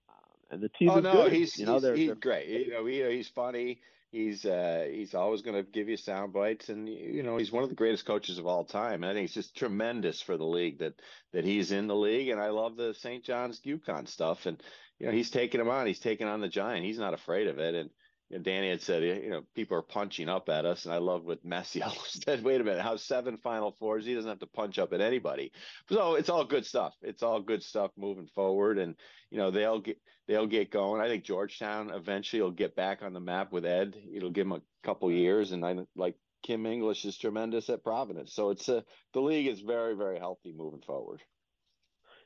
Um, 0.09 0.51
and 0.51 0.61
the 0.61 0.69
team 0.69 0.89
oh, 0.89 0.97
is 0.97 1.03
no, 1.03 1.11
good. 1.13 1.33
He's, 1.33 1.57
you 1.57 1.65
know, 1.65 1.73
he's, 1.73 1.81
they're, 1.81 1.95
he's 1.95 2.07
they're, 2.07 2.15
great. 2.15 2.47
You 2.47 2.71
know, 2.73 2.85
he, 2.85 3.03
he's 3.15 3.29
funny. 3.29 3.79
He's 4.11 4.43
uh, 4.43 4.87
he's 4.89 5.13
always 5.13 5.43
going 5.43 5.55
to 5.55 5.71
give 5.71 5.87
you 5.87 5.95
sound 5.95 6.33
bites, 6.33 6.69
and 6.69 6.89
you 6.89 7.21
know 7.21 7.37
he's 7.37 7.51
one 7.51 7.63
of 7.63 7.69
the 7.69 7.75
greatest 7.75 8.05
coaches 8.05 8.39
of 8.39 8.47
all 8.47 8.65
time. 8.65 9.03
And 9.03 9.05
I 9.05 9.13
think 9.13 9.25
it's 9.25 9.35
just 9.35 9.55
tremendous 9.55 10.19
for 10.19 10.35
the 10.35 10.45
league 10.45 10.79
that 10.79 10.93
that 11.31 11.45
he's 11.45 11.71
in 11.71 11.85
the 11.85 11.95
league. 11.95 12.29
And 12.29 12.41
I 12.41 12.49
love 12.49 12.75
the 12.75 12.95
St. 12.95 13.23
John's 13.23 13.61
UConn 13.61 14.07
stuff. 14.07 14.47
And 14.47 14.61
you 14.97 15.05
know 15.05 15.11
he's 15.11 15.29
taking 15.29 15.61
him 15.61 15.69
on. 15.69 15.85
He's 15.85 15.99
taking 15.99 16.27
on 16.27 16.41
the 16.41 16.47
giant. 16.47 16.85
He's 16.85 16.97
not 16.97 17.13
afraid 17.13 17.47
of 17.47 17.59
it. 17.59 17.75
And 17.75 17.91
you 18.29 18.37
know, 18.37 18.43
Danny 18.43 18.69
had 18.69 18.81
said, 18.81 19.03
you 19.03 19.29
know, 19.29 19.41
people 19.55 19.75
are 19.75 19.81
punching 19.81 20.29
up 20.29 20.49
at 20.49 20.65
us, 20.65 20.85
and 20.85 20.93
I 20.93 20.97
love 20.99 21.25
what 21.25 21.45
Messiello 21.45 22.05
said. 22.05 22.43
Wait 22.43 22.61
a 22.61 22.63
minute, 22.63 22.81
how 22.81 22.95
seven 22.95 23.37
Final 23.37 23.75
Fours? 23.79 24.05
He 24.05 24.13
doesn't 24.13 24.29
have 24.29 24.39
to 24.39 24.47
punch 24.47 24.77
up 24.77 24.93
at 24.93 25.01
anybody. 25.01 25.51
So 25.89 26.15
it's 26.15 26.29
all 26.29 26.45
good 26.45 26.65
stuff. 26.65 26.93
It's 27.01 27.23
all 27.23 27.41
good 27.41 27.63
stuff 27.63 27.91
moving 27.97 28.27
forward, 28.27 28.77
and 28.77 28.95
you 29.31 29.39
know 29.39 29.49
they'll 29.49 29.79
get 29.79 29.97
they'll 30.27 30.47
get 30.47 30.69
going. 30.69 31.01
I 31.01 31.07
think 31.07 31.23
Georgetown 31.23 31.89
eventually 31.89 32.41
will 32.41 32.51
get 32.51 32.75
back 32.75 33.01
on 33.01 33.13
the 33.13 33.19
map 33.19 33.51
with 33.51 33.65
Ed. 33.65 33.95
It'll 34.13 34.29
give 34.29 34.45
him 34.45 34.53
a 34.53 34.61
couple 34.83 35.11
years, 35.11 35.51
and 35.51 35.65
I 35.65 35.77
like 35.95 36.15
Kim 36.43 36.67
English 36.67 37.05
is 37.05 37.17
tremendous 37.17 37.69
at 37.69 37.83
Providence. 37.83 38.33
So 38.33 38.51
it's 38.51 38.69
a 38.69 38.83
the 39.13 39.21
league 39.21 39.47
is 39.47 39.61
very 39.61 39.95
very 39.95 40.19
healthy 40.19 40.53
moving 40.55 40.81
forward. 40.81 41.21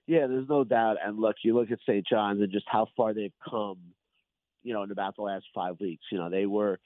Yeah, 0.06 0.28
there's 0.28 0.50
no 0.50 0.66
doubt. 0.66 0.98
And 1.02 1.18
look, 1.18 1.38
you 1.44 1.56
look 1.56 1.72
at 1.72 1.80
St. 1.88 2.06
John's 2.06 2.42
and 2.42 2.52
just 2.52 2.66
how 2.68 2.88
far 2.98 3.14
they've 3.14 3.32
come 3.50 3.78
you 4.64 4.74
know, 4.74 4.84
in 4.84 4.92
about 4.92 5.16
the 5.16 5.22
last 5.22 5.46
five 5.54 5.80
weeks. 5.80 6.04
You 6.12 6.18
know, 6.18 6.30
they 6.30 6.46
were 6.46 6.80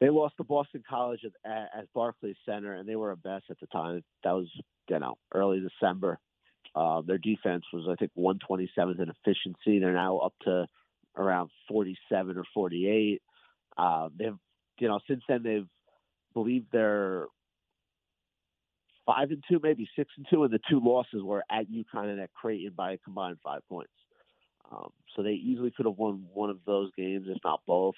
they 0.00 0.08
lost 0.08 0.36
to 0.38 0.44
Boston 0.44 0.82
College 0.88 1.20
at, 1.44 1.52
at 1.76 1.92
Barclays 1.94 2.36
Center, 2.46 2.74
and 2.74 2.88
they 2.88 2.96
were 2.96 3.12
a 3.12 3.16
mess 3.22 3.42
at 3.50 3.60
the 3.60 3.66
time. 3.66 4.02
That 4.24 4.32
was 4.32 4.48
you 4.88 4.98
know 4.98 5.16
early 5.34 5.60
December. 5.60 6.18
Uh, 6.74 7.02
their 7.04 7.18
defense 7.18 7.64
was 7.72 7.86
I 7.90 7.96
think 7.96 8.12
127th 8.16 9.00
in 9.00 9.10
efficiency. 9.10 9.78
They're 9.78 9.92
now 9.92 10.18
up 10.18 10.34
to 10.42 10.66
around 11.16 11.50
47 11.68 12.38
or 12.38 12.44
48. 12.54 13.22
Uh, 13.76 14.08
they've 14.16 14.36
you 14.78 14.88
know 14.88 15.00
since 15.08 15.22
then 15.28 15.42
they've 15.42 15.68
believed 16.32 16.66
they're 16.72 17.26
five 19.06 19.30
and 19.30 19.42
two, 19.50 19.60
maybe 19.62 19.88
six 19.96 20.10
and 20.16 20.26
two, 20.30 20.44
and 20.44 20.52
the 20.52 20.60
two 20.70 20.80
losses 20.82 21.22
were 21.22 21.42
at 21.50 21.66
UConn 21.70 22.10
and 22.10 22.20
at 22.20 22.32
Creighton 22.32 22.72
by 22.76 22.92
a 22.92 22.98
combined 22.98 23.38
five 23.42 23.62
points. 23.68 23.92
Um, 24.70 24.90
so 25.14 25.22
they 25.22 25.32
easily 25.32 25.72
could 25.76 25.86
have 25.86 25.98
won 25.98 26.26
one 26.32 26.50
of 26.50 26.58
those 26.66 26.90
games, 26.96 27.26
if 27.28 27.38
not 27.44 27.60
both. 27.66 27.96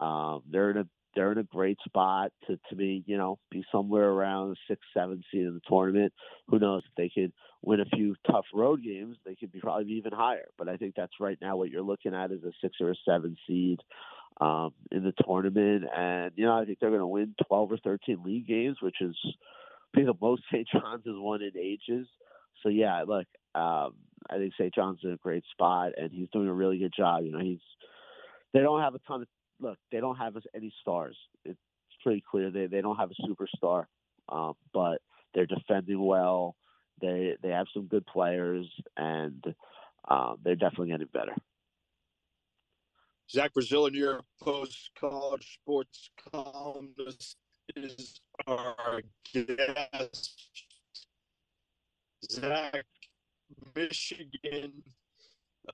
Um, 0.00 0.42
they're 0.50 0.70
in 0.70 0.76
a 0.78 0.86
they're 1.14 1.32
in 1.32 1.38
a 1.38 1.44
great 1.44 1.78
spot 1.84 2.30
to 2.46 2.58
to 2.68 2.76
be 2.76 3.02
you 3.06 3.16
know 3.16 3.38
be 3.50 3.64
somewhere 3.72 4.08
around 4.08 4.50
the 4.50 4.56
six 4.68 4.80
seven 4.94 5.24
seed 5.30 5.42
in 5.42 5.54
the 5.54 5.60
tournament. 5.66 6.12
Who 6.48 6.58
knows 6.58 6.82
if 6.86 6.94
they 6.96 7.08
could 7.08 7.32
win 7.62 7.80
a 7.80 7.86
few 7.86 8.14
tough 8.30 8.44
road 8.54 8.82
games, 8.84 9.16
they 9.24 9.34
could 9.34 9.50
be 9.50 9.60
probably 9.60 9.92
even 9.94 10.12
higher. 10.12 10.48
But 10.58 10.68
I 10.68 10.76
think 10.76 10.94
that's 10.94 11.14
right 11.18 11.38
now 11.40 11.56
what 11.56 11.70
you're 11.70 11.82
looking 11.82 12.14
at 12.14 12.30
is 12.30 12.44
a 12.44 12.52
six 12.60 12.76
or 12.80 12.90
a 12.90 12.94
seven 13.04 13.36
seed 13.46 13.80
um, 14.40 14.74
in 14.92 15.02
the 15.02 15.14
tournament, 15.26 15.84
and 15.96 16.32
you 16.36 16.44
know 16.44 16.56
I 16.56 16.66
think 16.66 16.78
they're 16.78 16.90
going 16.90 17.00
to 17.00 17.06
win 17.06 17.34
twelve 17.48 17.72
or 17.72 17.78
thirteen 17.78 18.22
league 18.22 18.46
games, 18.46 18.76
which 18.82 19.00
is 19.00 19.16
I 19.24 19.98
think 19.98 20.06
the 20.06 20.14
most 20.20 20.42
St. 20.52 20.68
John's 20.70 21.04
has 21.06 21.14
won 21.16 21.42
in 21.42 21.56
ages. 21.58 22.06
So 22.62 22.68
yeah, 22.68 23.04
look, 23.06 23.26
um, 23.54 23.94
I 24.30 24.38
think 24.38 24.54
St. 24.54 24.74
John's 24.74 25.00
in 25.02 25.12
a 25.12 25.16
great 25.16 25.44
spot, 25.52 25.92
and 25.96 26.10
he's 26.12 26.28
doing 26.32 26.48
a 26.48 26.54
really 26.54 26.78
good 26.78 26.92
job. 26.96 27.24
You 27.24 27.32
know, 27.32 27.40
he's 27.40 27.60
they 28.52 28.60
don't 28.60 28.80
have 28.80 28.94
a 28.94 28.98
ton 29.00 29.22
of 29.22 29.28
look. 29.60 29.78
They 29.92 30.00
don't 30.00 30.16
have 30.16 30.34
any 30.54 30.72
stars. 30.80 31.16
It's 31.44 31.58
pretty 32.02 32.22
clear 32.28 32.50
they 32.50 32.66
they 32.66 32.80
don't 32.80 32.96
have 32.96 33.10
a 33.10 33.22
superstar, 33.26 33.86
um, 34.28 34.54
but 34.72 35.00
they're 35.34 35.46
defending 35.46 36.04
well. 36.04 36.56
They 37.00 37.36
they 37.42 37.50
have 37.50 37.66
some 37.74 37.86
good 37.86 38.06
players, 38.06 38.66
and 38.96 39.44
um, 40.08 40.38
they're 40.42 40.56
definitely 40.56 40.88
getting 40.88 41.08
better. 41.12 41.34
Zach 43.30 43.52
Braziller, 43.54 43.90
New 43.90 43.98
York 43.98 44.24
Post 44.40 44.90
college 44.98 45.58
sports 45.60 46.10
columnist, 46.30 47.36
is 47.74 48.20
our 48.46 49.02
guest. 49.32 50.40
Zach, 52.30 52.84
Michigan, 53.74 54.72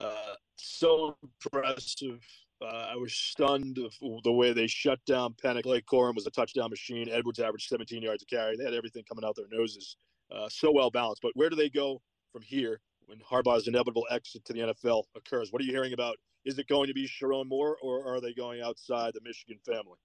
uh, 0.00 0.34
so 0.56 1.16
impressive. 1.22 2.20
Uh, 2.60 2.90
I 2.92 2.96
was 2.96 3.12
stunned 3.12 3.78
of 3.78 3.92
the 4.22 4.32
way 4.32 4.52
they 4.52 4.66
shut 4.66 5.04
down 5.04 5.34
Penix. 5.34 5.64
Blake 5.64 5.86
Corum 5.86 6.14
was 6.14 6.26
a 6.26 6.30
touchdown 6.30 6.70
machine. 6.70 7.08
Edwards 7.08 7.40
averaged 7.40 7.68
17 7.68 8.02
yards 8.02 8.22
a 8.22 8.26
carry. 8.26 8.56
They 8.56 8.64
had 8.64 8.74
everything 8.74 9.04
coming 9.08 9.24
out 9.24 9.34
their 9.34 9.46
noses. 9.50 9.96
Uh, 10.30 10.48
so 10.48 10.70
well 10.70 10.90
balanced. 10.90 11.22
But 11.22 11.32
where 11.34 11.50
do 11.50 11.56
they 11.56 11.68
go 11.68 12.00
from 12.32 12.42
here 12.42 12.80
when 13.06 13.18
Harbaugh's 13.18 13.66
inevitable 13.66 14.06
exit 14.10 14.44
to 14.44 14.52
the 14.52 14.60
NFL 14.60 15.04
occurs? 15.16 15.50
What 15.50 15.60
are 15.60 15.64
you 15.64 15.72
hearing 15.72 15.92
about? 15.92 16.16
Is 16.44 16.58
it 16.58 16.68
going 16.68 16.86
to 16.86 16.94
be 16.94 17.06
Sherrone 17.06 17.48
Moore, 17.48 17.76
or 17.82 18.06
are 18.06 18.20
they 18.20 18.32
going 18.32 18.62
outside 18.62 19.14
the 19.14 19.20
Michigan 19.22 19.58
family? 19.64 19.98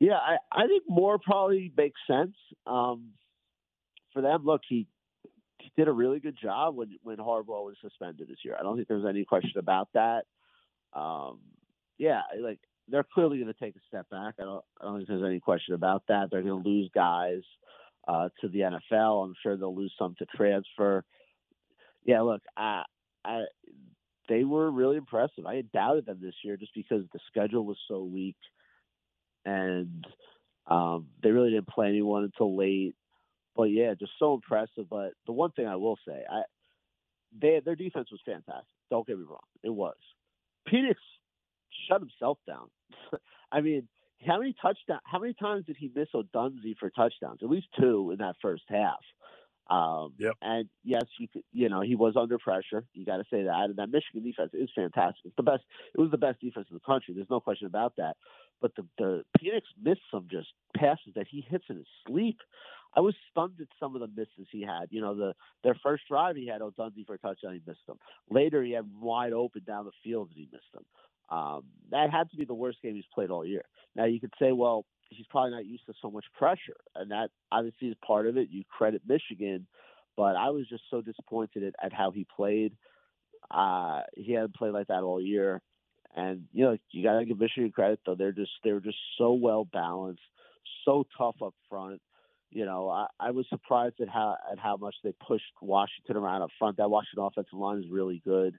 Yeah, 0.00 0.16
I, 0.16 0.36
I 0.52 0.66
think 0.66 0.82
Moore 0.88 1.18
probably 1.18 1.72
makes 1.76 2.00
sense. 2.06 2.34
Um, 2.66 3.12
for 4.12 4.22
them, 4.22 4.44
look, 4.44 4.62
he 4.68 4.86
did 5.76 5.88
a 5.88 5.92
really 5.92 6.20
good 6.20 6.36
job 6.40 6.76
when 6.76 6.98
when 7.02 7.16
Harbaugh 7.16 7.64
was 7.64 7.76
suspended 7.80 8.28
this 8.28 8.38
year. 8.44 8.56
I 8.58 8.62
don't 8.62 8.76
think 8.76 8.88
there's 8.88 9.06
any 9.08 9.24
question 9.24 9.58
about 9.58 9.88
that. 9.94 10.24
Um, 10.92 11.40
yeah, 11.98 12.22
like 12.40 12.60
they're 12.88 13.06
clearly 13.14 13.38
going 13.38 13.52
to 13.52 13.58
take 13.58 13.76
a 13.76 13.80
step 13.88 14.08
back. 14.10 14.34
I 14.38 14.44
don't, 14.44 14.64
I 14.80 14.84
don't 14.84 14.96
think 14.96 15.08
there's 15.08 15.24
any 15.24 15.40
question 15.40 15.74
about 15.74 16.02
that. 16.08 16.28
They're 16.30 16.42
going 16.42 16.62
to 16.62 16.68
lose 16.68 16.90
guys 16.94 17.42
uh, 18.06 18.28
to 18.40 18.48
the 18.48 18.60
NFL. 18.60 19.24
I'm 19.24 19.34
sure 19.42 19.56
they'll 19.56 19.74
lose 19.74 19.94
some 19.98 20.14
to 20.18 20.26
transfer. 20.26 21.04
Yeah, 22.04 22.20
look, 22.20 22.42
I, 22.56 22.82
I, 23.24 23.44
they 24.28 24.44
were 24.44 24.70
really 24.70 24.96
impressive. 24.96 25.46
I 25.46 25.56
had 25.56 25.72
doubted 25.72 26.06
them 26.06 26.18
this 26.20 26.34
year 26.42 26.56
just 26.56 26.74
because 26.74 27.04
the 27.12 27.20
schedule 27.30 27.64
was 27.64 27.78
so 27.88 28.02
weak, 28.02 28.36
and 29.44 30.06
um, 30.66 31.06
they 31.22 31.30
really 31.30 31.50
didn't 31.50 31.68
play 31.68 31.88
anyone 31.88 32.24
until 32.24 32.56
late. 32.56 32.94
But 33.56 33.64
yeah, 33.64 33.94
just 33.98 34.12
so 34.18 34.34
impressive. 34.34 34.88
But 34.88 35.12
the 35.26 35.32
one 35.32 35.52
thing 35.52 35.66
I 35.66 35.76
will 35.76 35.98
say, 36.06 36.22
I 36.30 36.42
they 37.40 37.60
their 37.64 37.76
defense 37.76 38.08
was 38.10 38.20
fantastic. 38.24 38.66
Don't 38.90 39.06
get 39.06 39.18
me 39.18 39.24
wrong, 39.28 39.38
it 39.62 39.70
was. 39.70 39.96
Penix 40.68 40.96
shut 41.88 42.00
himself 42.00 42.38
down. 42.46 42.68
I 43.52 43.60
mean, 43.60 43.88
how 44.26 44.38
many 44.38 44.54
touchdown? 44.60 45.00
How 45.04 45.18
many 45.18 45.34
times 45.34 45.66
did 45.66 45.76
he 45.78 45.90
miss 45.94 46.08
Odunze 46.14 46.76
for 46.78 46.90
touchdowns? 46.90 47.40
At 47.42 47.50
least 47.50 47.66
two 47.78 48.10
in 48.12 48.18
that 48.18 48.36
first 48.40 48.64
half. 48.68 49.00
Um, 49.70 50.12
yep. 50.18 50.34
And 50.42 50.68
yes, 50.82 51.04
you 51.18 51.26
could, 51.26 51.42
you 51.52 51.68
know, 51.68 51.80
he 51.80 51.94
was 51.94 52.14
under 52.16 52.38
pressure. 52.38 52.84
You 52.92 53.06
got 53.06 53.16
to 53.16 53.24
say 53.30 53.44
that. 53.44 53.64
And 53.64 53.76
that 53.76 53.90
Michigan 53.90 54.22
defense 54.22 54.50
is 54.52 54.68
fantastic. 54.74 55.24
It's 55.24 55.36
the 55.36 55.42
best. 55.42 55.62
It 55.94 56.00
was 56.00 56.10
the 56.10 56.18
best 56.18 56.40
defense 56.40 56.66
in 56.70 56.74
the 56.74 56.80
country. 56.80 57.14
There's 57.14 57.30
no 57.30 57.40
question 57.40 57.66
about 57.66 57.94
that. 57.96 58.16
But 58.60 58.74
the 58.76 58.86
the 58.98 59.24
Penix 59.38 59.62
missed 59.82 60.02
some 60.10 60.26
just 60.30 60.48
passes 60.76 61.14
that 61.14 61.26
he 61.30 61.44
hits 61.48 61.64
in 61.70 61.76
his 61.76 61.86
sleep. 62.06 62.38
I 62.96 63.00
was 63.00 63.14
stunned 63.30 63.54
at 63.60 63.66
some 63.80 63.94
of 63.94 64.00
the 64.00 64.08
misses 64.08 64.48
he 64.50 64.62
had. 64.62 64.86
You 64.90 65.00
know, 65.00 65.14
the 65.14 65.34
their 65.62 65.76
first 65.82 66.04
drive 66.08 66.36
he 66.36 66.46
had 66.46 66.60
Odunze 66.60 67.06
for 67.06 67.14
a 67.14 67.18
touchdown, 67.18 67.54
he 67.54 67.62
missed 67.66 67.86
them. 67.86 67.98
Later 68.30 68.62
he 68.62 68.72
had 68.72 68.88
wide 69.00 69.32
open 69.32 69.62
down 69.66 69.84
the 69.84 69.92
field 70.02 70.28
and 70.28 70.36
he 70.36 70.48
missed 70.52 70.72
them. 70.72 70.84
Um, 71.30 71.64
that 71.90 72.10
had 72.10 72.30
to 72.30 72.36
be 72.36 72.44
the 72.44 72.54
worst 72.54 72.82
game 72.82 72.94
he's 72.94 73.04
played 73.12 73.30
all 73.30 73.44
year. 73.44 73.64
Now 73.96 74.04
you 74.04 74.20
could 74.20 74.34
say, 74.38 74.52
well, 74.52 74.84
he's 75.10 75.26
probably 75.26 75.52
not 75.52 75.66
used 75.66 75.86
to 75.86 75.94
so 76.00 76.10
much 76.10 76.24
pressure, 76.36 76.76
and 76.94 77.10
that 77.10 77.30
obviously 77.50 77.88
is 77.88 77.96
part 78.06 78.26
of 78.26 78.36
it. 78.36 78.48
You 78.50 78.64
credit 78.68 79.02
Michigan, 79.06 79.66
but 80.16 80.36
I 80.36 80.50
was 80.50 80.68
just 80.68 80.84
so 80.90 81.00
disappointed 81.00 81.64
at, 81.64 81.74
at 81.82 81.92
how 81.92 82.10
he 82.10 82.26
played. 82.36 82.76
Uh, 83.50 84.00
he 84.14 84.32
hadn't 84.32 84.54
played 84.54 84.72
like 84.72 84.88
that 84.88 85.02
all 85.02 85.20
year, 85.20 85.60
and 86.14 86.44
you 86.52 86.64
know 86.64 86.76
you 86.90 87.02
got 87.02 87.18
to 87.18 87.24
give 87.24 87.38
Michigan 87.38 87.70
credit 87.70 88.00
though. 88.04 88.14
They're 88.14 88.32
just 88.32 88.52
they 88.62 88.72
were 88.72 88.80
just 88.80 88.98
so 89.18 89.32
well 89.32 89.64
balanced, 89.64 90.22
so 90.84 91.06
tough 91.16 91.36
up 91.42 91.54
front. 91.68 92.00
You 92.54 92.64
know, 92.64 92.88
I, 92.88 93.08
I 93.18 93.32
was 93.32 93.46
surprised 93.48 93.96
at 94.00 94.08
how 94.08 94.36
at 94.50 94.60
how 94.60 94.76
much 94.76 94.94
they 95.02 95.12
pushed 95.26 95.42
Washington 95.60 96.16
around 96.16 96.42
up 96.42 96.50
front. 96.56 96.76
That 96.76 96.88
Washington 96.88 97.24
offensive 97.24 97.58
line 97.58 97.78
is 97.78 97.90
really 97.90 98.22
good. 98.24 98.54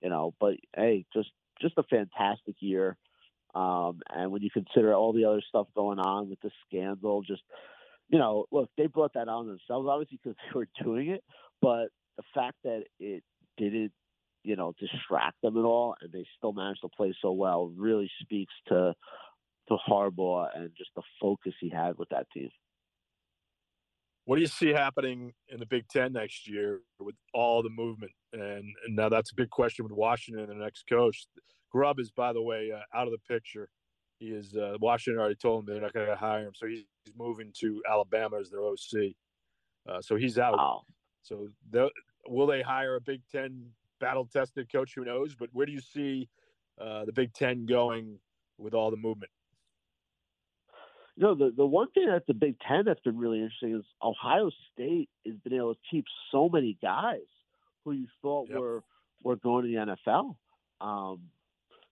You 0.00 0.10
know, 0.10 0.32
but 0.38 0.54
hey, 0.76 1.04
just 1.12 1.30
just 1.60 1.74
a 1.76 1.82
fantastic 1.82 2.54
year. 2.60 2.96
Um, 3.52 4.00
and 4.14 4.30
when 4.30 4.42
you 4.42 4.50
consider 4.50 4.94
all 4.94 5.12
the 5.12 5.24
other 5.24 5.42
stuff 5.48 5.66
going 5.74 5.98
on 5.98 6.30
with 6.30 6.40
the 6.40 6.52
scandal, 6.68 7.22
just 7.22 7.42
you 8.08 8.20
know, 8.20 8.46
look, 8.52 8.70
they 8.78 8.86
brought 8.86 9.14
that 9.14 9.28
on 9.28 9.48
themselves, 9.48 9.88
obviously 9.90 10.20
because 10.22 10.36
they 10.44 10.56
were 10.56 10.68
doing 10.80 11.08
it. 11.08 11.24
But 11.60 11.88
the 12.16 12.22
fact 12.32 12.58
that 12.62 12.84
it 13.00 13.24
didn't, 13.56 13.90
you 14.44 14.54
know, 14.54 14.72
distract 14.78 15.42
them 15.42 15.56
at 15.56 15.64
all, 15.64 15.96
and 16.00 16.12
they 16.12 16.24
still 16.38 16.52
managed 16.52 16.82
to 16.82 16.88
play 16.96 17.12
so 17.20 17.32
well, 17.32 17.72
really 17.76 18.08
speaks 18.22 18.54
to 18.68 18.94
to 19.68 19.76
Harbaugh 19.88 20.46
and 20.54 20.70
just 20.78 20.90
the 20.94 21.02
focus 21.20 21.54
he 21.60 21.70
had 21.70 21.98
with 21.98 22.10
that 22.10 22.28
team. 22.32 22.50
What 24.26 24.36
do 24.36 24.42
you 24.42 24.48
see 24.48 24.70
happening 24.70 25.32
in 25.48 25.60
the 25.60 25.66
Big 25.66 25.86
Ten 25.88 26.12
next 26.12 26.48
year 26.48 26.80
with 26.98 27.14
all 27.32 27.62
the 27.62 27.70
movement? 27.70 28.10
And, 28.32 28.64
and 28.84 28.96
now 28.96 29.08
that's 29.08 29.30
a 29.30 29.36
big 29.36 29.50
question 29.50 29.84
with 29.84 29.92
Washington 29.92 30.50
and 30.50 30.60
the 30.60 30.64
next 30.64 30.84
coach. 30.88 31.28
Grubb 31.70 32.00
is, 32.00 32.10
by 32.10 32.32
the 32.32 32.42
way, 32.42 32.72
uh, 32.72 32.98
out 32.98 33.06
of 33.06 33.12
the 33.12 33.20
picture. 33.32 33.68
He 34.18 34.26
is 34.26 34.56
uh, 34.56 34.78
Washington 34.80 35.20
already 35.20 35.36
told 35.36 35.60
him 35.60 35.72
they're 35.72 35.82
not 35.82 35.92
going 35.92 36.08
to 36.08 36.16
hire 36.16 36.44
him, 36.44 36.52
so 36.54 36.66
he's, 36.66 36.84
he's, 37.04 37.14
moving 37.16 37.52
to 37.60 37.80
Alabama 37.88 38.38
as 38.40 38.50
their 38.50 38.64
OC. 38.64 39.12
Uh, 39.88 40.00
so 40.00 40.16
he's 40.16 40.38
out. 40.38 40.56
Wow. 40.56 40.82
So 41.22 41.48
will 42.26 42.46
they 42.46 42.62
hire 42.62 42.96
a 42.96 43.00
Big 43.00 43.20
Ten 43.30 43.66
battle-tested 44.00 44.72
coach? 44.72 44.94
Who 44.96 45.04
knows? 45.04 45.36
But 45.36 45.50
where 45.52 45.66
do 45.66 45.72
you 45.72 45.80
see 45.80 46.28
uh, 46.80 47.04
the 47.04 47.12
Big 47.12 47.32
Ten 47.32 47.64
going 47.64 48.18
with 48.58 48.74
all 48.74 48.90
the 48.90 48.96
movement? 48.96 49.30
Know, 51.18 51.34
the, 51.34 51.50
the 51.56 51.64
one 51.64 51.90
thing 51.92 52.08
that 52.08 52.26
the 52.26 52.34
Big 52.34 52.56
Ten 52.60 52.84
that's 52.84 53.00
been 53.00 53.16
really 53.16 53.38
interesting 53.38 53.74
is 53.76 53.84
Ohio 54.02 54.50
State 54.72 55.08
has 55.24 55.36
been 55.36 55.54
able 55.54 55.74
to 55.74 55.80
keep 55.90 56.04
so 56.30 56.50
many 56.50 56.76
guys 56.82 57.20
who 57.84 57.92
you 57.92 58.06
thought 58.20 58.48
yep. 58.50 58.58
were 58.58 58.82
were 59.22 59.36
going 59.36 59.64
to 59.64 59.70
the 59.70 59.96
NFL. 60.08 60.36
Um, 60.80 61.22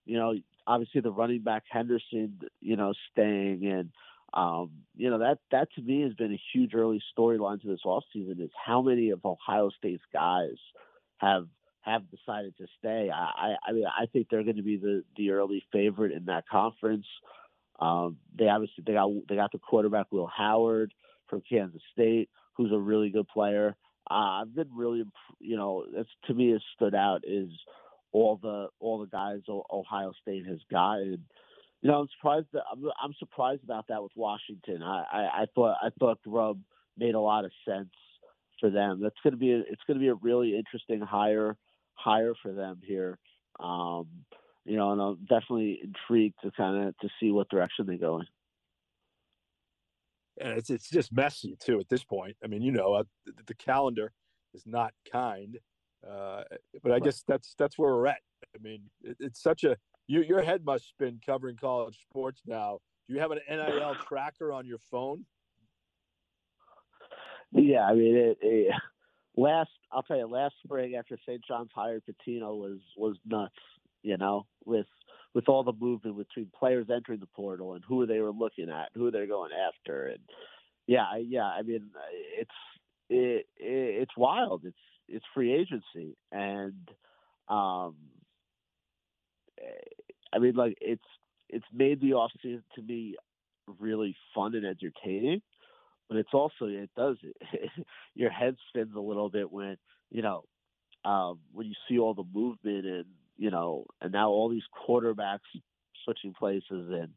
you 0.05 0.17
know, 0.17 0.35
obviously 0.67 1.01
the 1.01 1.11
running 1.11 1.41
back 1.41 1.63
Henderson, 1.69 2.39
you 2.61 2.75
know, 2.75 2.93
staying 3.11 3.65
and 3.65 3.89
um, 4.33 4.71
you 4.95 5.09
know 5.09 5.19
that 5.19 5.39
that 5.51 5.69
to 5.75 5.81
me 5.81 6.01
has 6.01 6.13
been 6.13 6.33
a 6.33 6.41
huge 6.53 6.75
early 6.75 7.01
storyline 7.17 7.61
to 7.61 7.67
this 7.67 7.79
offseason 7.85 8.41
is 8.41 8.51
how 8.63 8.81
many 8.81 9.11
of 9.11 9.25
Ohio 9.25 9.69
State's 9.77 10.03
guys 10.11 10.57
have 11.17 11.47
have 11.81 12.03
decided 12.11 12.57
to 12.57 12.65
stay. 12.77 13.09
I, 13.13 13.15
I, 13.15 13.55
I 13.67 13.71
mean 13.71 13.85
I 13.85 14.05
think 14.07 14.27
they're 14.29 14.43
going 14.43 14.57
to 14.57 14.63
be 14.63 14.77
the 14.77 15.03
the 15.15 15.31
early 15.31 15.63
favorite 15.71 16.11
in 16.11 16.25
that 16.25 16.47
conference. 16.49 17.05
Um, 17.79 18.17
they 18.37 18.47
obviously 18.47 18.83
they 18.85 18.93
got 18.93 19.09
they 19.27 19.35
got 19.35 19.51
the 19.51 19.59
quarterback 19.59 20.07
Will 20.11 20.27
Howard 20.27 20.93
from 21.27 21.41
Kansas 21.47 21.81
State, 21.91 22.29
who's 22.53 22.71
a 22.71 22.79
really 22.79 23.09
good 23.09 23.27
player. 23.27 23.75
Uh, 24.09 24.41
I've 24.41 24.55
been 24.55 24.69
really, 24.75 25.03
you 25.39 25.57
know, 25.57 25.85
that's 25.93 26.09
to 26.27 26.33
me 26.33 26.51
has 26.51 26.61
stood 26.75 26.95
out 26.95 27.21
is 27.25 27.49
all 28.11 28.39
the 28.41 28.67
all 28.79 28.99
the 28.99 29.07
guys 29.07 29.41
Ohio 29.49 30.13
State 30.21 30.45
has 30.45 30.59
gotten. 30.71 31.25
You 31.81 31.91
know, 31.91 32.01
I'm 32.01 32.07
surprised. 32.17 32.47
That, 32.53 32.63
I'm, 32.71 32.83
I'm 33.03 33.13
surprised 33.19 33.63
about 33.63 33.87
that 33.89 34.01
with 34.01 34.11
Washington. 34.15 34.81
I, 34.81 35.03
I, 35.11 35.19
I 35.41 35.45
thought 35.53 35.77
I 35.81 35.89
thought 35.99 36.19
Grubb 36.23 36.59
made 36.97 37.15
a 37.15 37.19
lot 37.19 37.45
of 37.45 37.51
sense 37.67 37.89
for 38.59 38.69
them. 38.69 39.01
That's 39.01 39.15
going 39.23 39.33
to 39.33 39.37
be 39.37 39.51
a, 39.51 39.59
it's 39.59 39.81
going 39.85 39.99
to 39.99 40.03
be 40.03 40.07
a 40.07 40.15
really 40.15 40.57
interesting 40.57 41.01
hire 41.01 41.57
hire 41.95 42.33
for 42.41 42.53
them 42.53 42.79
here. 42.85 43.17
Um, 43.59 44.07
you 44.65 44.77
know, 44.77 44.91
and 44.91 45.01
I'm 45.01 45.17
definitely 45.29 45.79
intrigued 45.83 46.35
to 46.43 46.51
kind 46.51 46.87
of 46.87 46.97
to 46.97 47.09
see 47.19 47.31
what 47.31 47.49
direction 47.49 47.85
they 47.85 47.97
go 47.97 48.19
in. 48.19 48.25
And 50.41 50.57
it's 50.57 50.69
it's 50.69 50.89
just 50.89 51.13
messy 51.13 51.55
too 51.59 51.79
at 51.79 51.87
this 51.87 52.03
point. 52.03 52.35
I 52.43 52.47
mean, 52.47 52.61
you 52.61 52.71
know, 52.71 52.95
uh, 52.95 53.03
the, 53.25 53.33
the, 53.47 53.53
calendar 53.53 54.11
is 54.53 54.63
not 54.65 54.91
kind, 55.09 55.57
uh, 56.05 56.43
but 56.83 56.91
I 56.91 56.99
guess 56.99 57.23
that's 57.25 57.55
that's 57.57 57.77
where 57.77 57.93
we're 57.93 58.07
at. 58.07 58.19
I 58.53 58.61
mean, 58.61 58.81
it, 59.01 59.15
it's 59.19 59.41
such 59.41 59.63
a 59.63 59.77
you, 60.07 60.23
your 60.23 60.41
head 60.41 60.65
must 60.65 60.89
spin 60.89 61.21
covering 61.25 61.55
college 61.55 61.97
sports 62.09 62.41
now. 62.45 62.79
Do 63.07 63.13
you 63.13 63.21
have 63.21 63.31
an 63.31 63.39
NIL 63.49 63.95
tracker 64.07 64.51
on 64.51 64.65
your 64.65 64.79
phone? 64.91 65.25
Yeah, 67.51 67.85
I 67.85 67.93
mean, 67.93 68.17
it, 68.17 68.37
it, 68.41 68.73
last 69.37 69.69
I'll 69.93 70.03
tell 70.03 70.17
you, 70.17 70.27
last 70.27 70.55
spring 70.65 70.95
after 70.95 71.17
St. 71.25 71.41
John's 71.47 71.71
hired 71.73 72.03
Pitino 72.03 72.57
was 72.57 72.79
was 72.97 73.15
nuts 73.25 73.53
you 74.05 74.17
know, 74.17 74.45
with 74.65 74.87
with 75.33 75.49
all 75.49 75.63
the 75.63 75.73
movement 75.73 76.17
between 76.17 76.49
players 76.57 76.87
entering 76.93 77.19
the 77.19 77.27
portal 77.35 77.73
and 77.73 77.83
who 77.87 78.05
they 78.05 78.19
were 78.19 78.31
looking 78.31 78.69
at, 78.69 78.89
who 78.93 79.11
they're 79.11 79.27
going 79.27 79.51
after, 79.67 80.07
and 80.07 80.19
yeah, 80.87 81.17
yeah. 81.17 81.45
I 81.45 81.63
mean, 81.63 81.89
it's 82.39 82.51
it, 83.09 83.47
it 83.57 84.01
it's 84.03 84.17
wild. 84.17 84.63
It's 84.65 84.77
it's 85.09 85.25
free 85.33 85.53
agency, 85.53 86.15
and 86.31 86.89
um, 87.49 87.95
I 90.33 90.39
mean, 90.39 90.55
like 90.55 90.77
it's 90.81 91.03
it's 91.49 91.65
made 91.73 92.01
the 92.01 92.11
offseason 92.11 92.63
to 92.75 92.81
me 92.81 93.15
really 93.79 94.15
fun 94.35 94.55
and 94.55 94.65
entertaining. 94.65 95.41
but 96.09 96.17
it's 96.17 96.33
also 96.33 96.65
it 96.65 96.89
does 96.95 97.17
your 98.15 98.29
head 98.29 98.55
spins 98.69 98.93
a 98.95 98.99
little 98.99 99.29
bit 99.29 99.51
when 99.51 99.77
you 100.11 100.21
know 100.21 100.43
um, 101.05 101.39
when 101.53 101.67
you 101.67 101.73
see 101.89 101.99
all 101.99 102.13
the 102.13 102.23
movement 102.33 102.85
and 102.85 103.05
you 103.37 103.51
know 103.51 103.85
and 104.01 104.11
now 104.11 104.29
all 104.29 104.49
these 104.49 104.63
quarterbacks 104.87 105.39
switching 106.03 106.33
places 106.33 106.63
and 106.69 107.09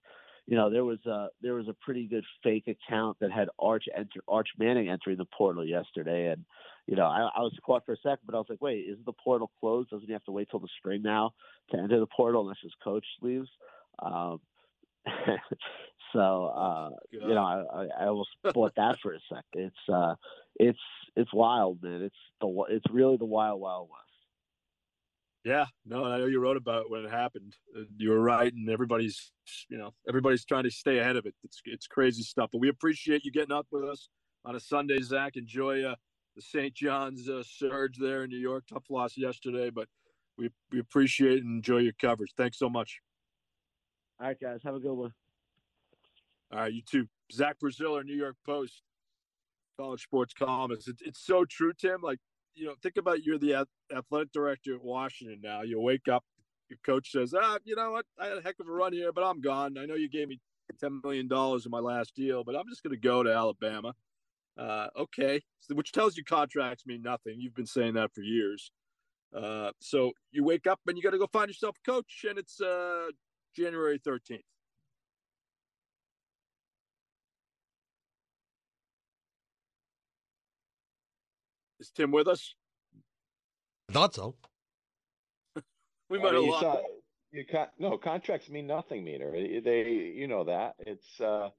you 0.46 0.56
know 0.56 0.70
there 0.70 0.84
was 0.84 1.04
a 1.06 1.28
there 1.42 1.54
was 1.54 1.68
a 1.68 1.76
pretty 1.84 2.06
good 2.06 2.24
fake 2.42 2.68
account 2.68 3.16
that 3.20 3.30
had 3.30 3.48
Arch 3.58 3.84
enter 3.94 4.20
Arch 4.26 4.48
Manning 4.58 4.88
entering 4.88 5.18
the 5.18 5.26
portal 5.26 5.64
yesterday 5.64 6.32
and 6.32 6.44
you 6.86 6.96
know 6.96 7.06
I, 7.06 7.28
I 7.36 7.40
was 7.40 7.56
caught 7.64 7.84
for 7.84 7.92
a 7.92 7.96
second 7.96 8.20
but 8.24 8.34
I 8.34 8.38
was 8.38 8.46
like 8.48 8.62
wait 8.62 8.86
isn't 8.88 9.04
the 9.04 9.12
portal 9.12 9.50
closed 9.60 9.90
doesn't 9.90 10.06
he 10.06 10.12
have 10.12 10.24
to 10.24 10.32
wait 10.32 10.48
till 10.50 10.60
the 10.60 10.68
spring 10.78 11.02
now 11.02 11.32
to 11.70 11.78
enter 11.78 12.00
the 12.00 12.06
portal 12.06 12.42
unless 12.42 12.58
his 12.62 12.72
coach 12.82 13.04
leaves 13.20 13.48
um, 14.00 14.40
so 16.12 16.46
uh, 16.46 16.90
you 17.10 17.34
know, 17.34 17.44
I, 17.44 17.86
I 18.02 18.06
almost 18.06 18.30
bought 18.54 18.74
that 18.76 18.96
for 19.02 19.12
a 19.12 19.18
second. 19.28 19.42
It's 19.54 19.92
uh, 19.92 20.14
it's 20.56 20.78
it's 21.16 21.32
wild, 21.32 21.82
man. 21.82 22.02
It's 22.02 22.16
the 22.40 22.64
it's 22.70 22.84
really 22.90 23.16
the 23.16 23.24
wild 23.24 23.60
wild 23.60 23.88
west. 23.90 24.07
Yeah, 25.48 25.64
no, 25.86 26.04
I 26.04 26.18
know 26.18 26.26
you 26.26 26.40
wrote 26.40 26.58
about 26.58 26.82
it 26.82 26.90
when 26.90 27.06
it 27.06 27.10
happened. 27.10 27.56
You 27.96 28.10
were 28.10 28.20
right, 28.20 28.52
and 28.52 28.68
everybody's 28.68 29.32
you 29.70 29.78
know 29.78 29.94
everybody's 30.06 30.44
trying 30.44 30.64
to 30.64 30.70
stay 30.70 30.98
ahead 30.98 31.16
of 31.16 31.24
it. 31.24 31.34
It's 31.42 31.62
it's 31.64 31.86
crazy 31.86 32.22
stuff, 32.22 32.50
but 32.52 32.58
we 32.58 32.68
appreciate 32.68 33.24
you 33.24 33.32
getting 33.32 33.52
up 33.52 33.66
with 33.72 33.82
us 33.84 34.10
on 34.44 34.56
a 34.56 34.60
Sunday, 34.60 35.00
Zach. 35.00 35.36
Enjoy 35.36 35.84
uh, 35.84 35.94
the 36.36 36.42
St. 36.42 36.74
John's 36.74 37.30
uh, 37.30 37.42
surge 37.42 37.96
there 37.96 38.24
in 38.24 38.30
New 38.30 38.36
York. 38.36 38.64
Tough 38.70 38.84
loss 38.90 39.16
yesterday, 39.16 39.70
but 39.70 39.88
we 40.36 40.50
we 40.70 40.80
appreciate 40.80 41.42
and 41.42 41.56
enjoy 41.56 41.78
your 41.78 41.94
coverage. 41.98 42.34
Thanks 42.36 42.58
so 42.58 42.68
much. 42.68 43.00
All 44.20 44.26
right, 44.26 44.38
guys. 44.38 44.60
Have 44.64 44.74
a 44.74 44.80
good 44.80 44.92
one. 44.92 45.14
All 46.52 46.58
right, 46.58 46.72
you 46.74 46.82
too. 46.82 47.06
Zach 47.32 47.56
Braziller, 47.58 48.04
New 48.04 48.16
York 48.16 48.36
Post, 48.44 48.82
college 49.80 50.02
sports 50.02 50.34
columnist. 50.34 50.88
It's, 50.88 51.00
it's 51.00 51.24
so 51.24 51.46
true, 51.46 51.72
Tim. 51.72 52.02
Like, 52.02 52.18
you 52.58 52.66
know, 52.66 52.74
think 52.82 52.96
about 52.96 53.24
you're 53.24 53.38
the 53.38 53.66
athletic 53.94 54.32
director 54.32 54.74
at 54.74 54.82
Washington 54.82 55.40
now. 55.42 55.62
You 55.62 55.80
wake 55.80 56.08
up, 56.08 56.24
your 56.68 56.78
coach 56.84 57.12
says, 57.12 57.34
ah, 57.34 57.58
you 57.64 57.76
know 57.76 57.92
what? 57.92 58.06
I 58.18 58.26
had 58.26 58.38
a 58.38 58.42
heck 58.42 58.56
of 58.60 58.68
a 58.68 58.72
run 58.72 58.92
here, 58.92 59.12
but 59.12 59.24
I'm 59.24 59.40
gone. 59.40 59.78
I 59.78 59.86
know 59.86 59.94
you 59.94 60.08
gave 60.08 60.28
me 60.28 60.40
$10 60.82 61.02
million 61.02 61.28
in 61.30 61.70
my 61.70 61.78
last 61.78 62.14
deal, 62.14 62.44
but 62.44 62.54
I'm 62.54 62.68
just 62.68 62.82
going 62.82 62.94
to 62.94 63.00
go 63.00 63.22
to 63.22 63.32
Alabama. 63.32 63.94
Uh, 64.58 64.88
okay. 64.96 65.40
So, 65.60 65.74
which 65.74 65.92
tells 65.92 66.16
you 66.16 66.24
contracts 66.24 66.84
mean 66.86 67.02
nothing. 67.02 67.36
You've 67.38 67.54
been 67.54 67.66
saying 67.66 67.94
that 67.94 68.12
for 68.12 68.22
years. 68.22 68.72
Uh, 69.34 69.70
so 69.78 70.12
you 70.32 70.42
wake 70.42 70.66
up 70.66 70.80
and 70.86 70.96
you 70.96 71.02
got 71.02 71.10
to 71.10 71.18
go 71.18 71.28
find 71.32 71.48
yourself 71.48 71.76
a 71.86 71.90
coach, 71.90 72.24
and 72.28 72.38
it's 72.38 72.60
uh, 72.60 73.08
January 73.54 73.98
13th. 73.98 74.40
Tim 81.98 82.12
with 82.12 82.28
us? 82.28 82.54
I 83.90 83.92
thought 83.92 84.14
so. 84.14 84.36
we 86.08 86.18
might 86.18 86.34
have 86.34 86.44
lost. 86.44 86.62
Saw, 86.62 86.80
you 87.32 87.44
con- 87.50 87.66
no 87.78 87.98
contracts 87.98 88.48
mean 88.48 88.68
nothing, 88.68 89.04
meter. 89.04 89.32
They, 89.32 90.12
you 90.14 90.28
know 90.28 90.44
that 90.44 90.76
it's. 90.78 91.20
uh 91.20 91.50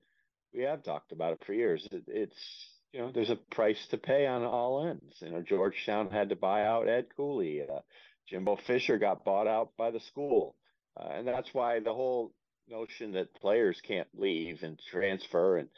We 0.53 0.63
have 0.63 0.83
talked 0.83 1.11
about 1.11 1.33
it 1.33 1.43
for 1.45 1.53
years. 1.53 1.87
It, 1.91 2.03
it's 2.07 2.69
you 2.93 3.01
know 3.01 3.11
there's 3.11 3.29
a 3.29 3.35
price 3.35 3.85
to 3.87 3.97
pay 3.97 4.25
on 4.25 4.43
all 4.43 4.87
ends. 4.87 5.15
You 5.19 5.31
know 5.31 5.41
Georgetown 5.41 6.09
had 6.09 6.29
to 6.29 6.35
buy 6.35 6.63
out 6.65 6.87
Ed 6.87 7.07
Cooley. 7.15 7.61
Uh, 7.61 7.81
Jimbo 8.29 8.55
Fisher 8.65 8.97
got 8.97 9.25
bought 9.25 9.47
out 9.47 9.71
by 9.77 9.91
the 9.91 9.99
school. 9.99 10.55
Uh, 10.99 11.09
and 11.13 11.27
that's 11.27 11.53
why 11.53 11.79
the 11.79 11.93
whole 11.93 12.31
notion 12.69 13.13
that 13.13 13.33
players 13.35 13.81
can't 13.81 14.07
leave 14.13 14.63
and 14.63 14.79
transfer 14.91 15.57
and 15.57 15.69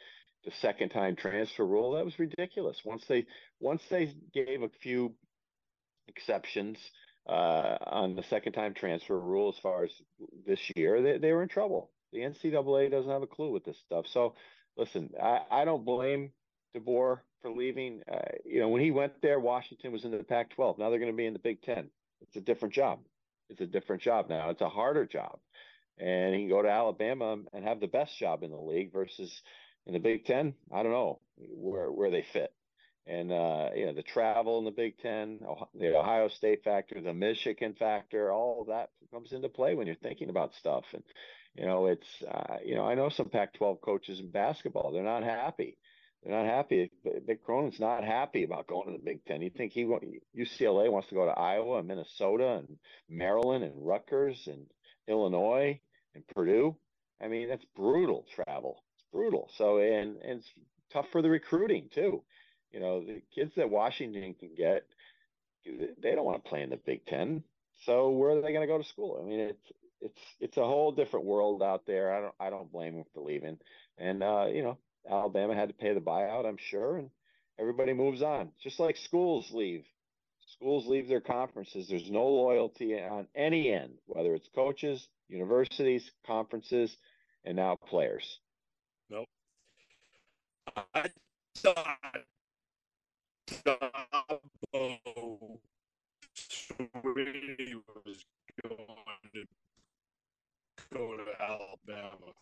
the 0.44 0.52
second 0.60 0.90
time 0.90 1.16
transfer 1.16 1.66
rule 1.66 1.92
that 1.92 2.04
was 2.04 2.18
ridiculous. 2.18 2.76
Once 2.84 3.04
they 3.08 3.26
once 3.60 3.82
they 3.90 4.14
gave 4.34 4.62
a 4.62 4.70
few 4.82 5.12
exceptions 6.08 6.78
uh, 7.28 7.76
on 7.86 8.16
the 8.16 8.24
second 8.24 8.52
time 8.52 8.74
transfer 8.74 9.18
rule 9.18 9.52
as 9.54 9.60
far 9.62 9.84
as 9.84 9.90
this 10.46 10.60
year, 10.74 11.00
they, 11.02 11.18
they 11.18 11.32
were 11.32 11.42
in 11.42 11.48
trouble. 11.48 11.90
The 12.12 12.20
NCAA 12.20 12.90
doesn't 12.90 13.10
have 13.10 13.22
a 13.22 13.26
clue 13.26 13.50
with 13.50 13.64
this 13.64 13.78
stuff. 13.86 14.06
So 14.12 14.34
listen, 14.76 15.10
I, 15.22 15.40
I 15.50 15.64
don't 15.64 15.84
blame 15.84 16.32
DeBoer 16.76 17.20
for 17.40 17.50
leaving. 17.50 18.02
Uh, 18.10 18.18
you 18.44 18.60
know, 18.60 18.68
when 18.68 18.82
he 18.82 18.90
went 18.90 19.20
there, 19.22 19.40
Washington 19.40 19.92
was 19.92 20.04
in 20.04 20.10
the 20.10 20.24
Pac-12. 20.24 20.78
Now 20.78 20.90
they're 20.90 20.98
going 20.98 21.12
to 21.12 21.16
be 21.16 21.26
in 21.26 21.32
the 21.32 21.38
Big 21.38 21.62
Ten. 21.62 21.88
It's 22.20 22.36
a 22.36 22.40
different 22.40 22.74
job. 22.74 23.00
It's 23.48 23.60
a 23.60 23.66
different 23.66 24.02
job 24.02 24.28
now. 24.28 24.50
It's 24.50 24.60
a 24.60 24.68
harder 24.68 25.06
job. 25.06 25.38
And 25.98 26.34
he 26.34 26.42
can 26.42 26.48
go 26.48 26.62
to 26.62 26.70
Alabama 26.70 27.38
and 27.52 27.64
have 27.64 27.80
the 27.80 27.86
best 27.86 28.18
job 28.18 28.42
in 28.42 28.50
the 28.50 28.56
league 28.56 28.92
versus 28.92 29.30
in 29.86 29.92
the 29.92 29.98
Big 29.98 30.24
Ten. 30.24 30.54
I 30.72 30.82
don't 30.82 30.92
know 30.92 31.20
where 31.36 31.90
where 31.90 32.10
they 32.10 32.24
fit. 32.32 32.52
And 33.06 33.32
uh, 33.32 33.70
you 33.74 33.86
know 33.86 33.94
the 33.94 34.02
travel 34.02 34.58
in 34.58 34.64
the 34.64 34.70
Big 34.70 34.98
Ten, 34.98 35.40
the 35.74 35.96
Ohio 35.96 36.28
State 36.28 36.62
factor, 36.62 37.00
the 37.00 37.12
Michigan 37.12 37.74
factor, 37.78 38.30
all 38.32 38.66
that 38.68 38.90
comes 39.10 39.32
into 39.32 39.48
play 39.48 39.74
when 39.74 39.86
you're 39.86 39.96
thinking 39.96 40.30
about 40.30 40.54
stuff. 40.54 40.84
And 40.92 41.02
you 41.54 41.66
know 41.66 41.86
it's 41.86 42.06
uh, 42.30 42.58
you 42.64 42.76
know 42.76 42.86
I 42.86 42.94
know 42.94 43.08
some 43.08 43.28
Pac-12 43.28 43.80
coaches 43.80 44.20
in 44.20 44.30
basketball. 44.30 44.92
They're 44.92 45.02
not 45.02 45.24
happy 45.24 45.76
they're 46.22 46.36
not 46.36 46.46
happy. 46.46 46.90
Mick 47.04 47.42
Cronin's 47.42 47.80
not 47.80 48.04
happy 48.04 48.44
about 48.44 48.68
going 48.68 48.86
to 48.86 48.92
the 48.92 49.04
Big 49.04 49.24
Ten. 49.24 49.42
You 49.42 49.50
think 49.50 49.72
he 49.72 49.84
UCLA 49.84 50.90
wants 50.90 51.08
to 51.08 51.14
go 51.14 51.26
to 51.26 51.32
Iowa 51.32 51.78
and 51.78 51.88
Minnesota 51.88 52.58
and 52.58 52.78
Maryland 53.08 53.64
and 53.64 53.86
Rutgers 53.86 54.46
and 54.46 54.66
Illinois 55.08 55.80
and 56.14 56.26
Purdue? 56.28 56.76
I 57.20 57.28
mean, 57.28 57.48
that's 57.48 57.64
brutal 57.74 58.24
travel. 58.34 58.84
Brutal. 59.12 59.48
So 59.56 59.78
and 59.78 60.16
and 60.22 60.40
it's 60.40 60.50
tough 60.92 61.06
for 61.12 61.22
the 61.22 61.30
recruiting 61.30 61.88
too. 61.94 62.22
You 62.72 62.80
know, 62.80 63.04
the 63.04 63.22
kids 63.34 63.52
that 63.56 63.68
Washington 63.68 64.34
can 64.34 64.54
get, 64.56 64.86
they 65.64 66.14
don't 66.14 66.24
want 66.24 66.42
to 66.42 66.48
play 66.48 66.62
in 66.62 66.70
the 66.70 66.78
Big 66.78 67.04
Ten. 67.06 67.44
So 67.84 68.10
where 68.10 68.30
are 68.30 68.40
they 68.40 68.52
going 68.52 68.62
to 68.62 68.66
go 68.66 68.78
to 68.78 68.88
school? 68.88 69.20
I 69.22 69.28
mean, 69.28 69.40
it's 69.40 69.72
it's 70.00 70.20
it's 70.40 70.56
a 70.56 70.64
whole 70.64 70.92
different 70.92 71.26
world 71.26 71.62
out 71.62 71.86
there. 71.86 72.12
I 72.12 72.20
don't 72.20 72.34
I 72.40 72.50
don't 72.50 72.72
blame 72.72 72.94
them 72.94 73.04
for 73.14 73.20
leaving. 73.20 73.58
And 73.98 74.22
uh, 74.22 74.46
you 74.46 74.62
know, 74.62 74.78
Alabama 75.08 75.54
had 75.54 75.68
to 75.68 75.74
pay 75.74 75.92
the 75.94 76.00
buyout, 76.00 76.46
I'm 76.46 76.58
sure, 76.58 76.96
and 76.96 77.10
everybody 77.58 77.92
moves 77.92 78.22
on. 78.22 78.50
Just 78.62 78.80
like 78.80 78.96
schools 78.96 79.50
leave. 79.52 79.84
Schools 80.46 80.86
leave 80.86 81.08
their 81.08 81.20
conferences. 81.20 81.88
There's 81.88 82.10
no 82.10 82.26
loyalty 82.26 82.94
on 82.94 83.26
any 83.34 83.72
end, 83.72 83.94
whether 84.06 84.34
it's 84.34 84.48
coaches, 84.54 85.06
universities, 85.28 86.10
conferences, 86.26 86.94
and 87.44 87.56
now 87.56 87.76
players. 87.76 88.38
I 90.94 91.10
thought 91.56 92.24
Dabo 93.50 93.98
was 98.04 98.24
going 98.62 98.86
to 99.34 99.46
go 100.92 101.16
to 101.16 101.24
Alabama. 101.40 102.32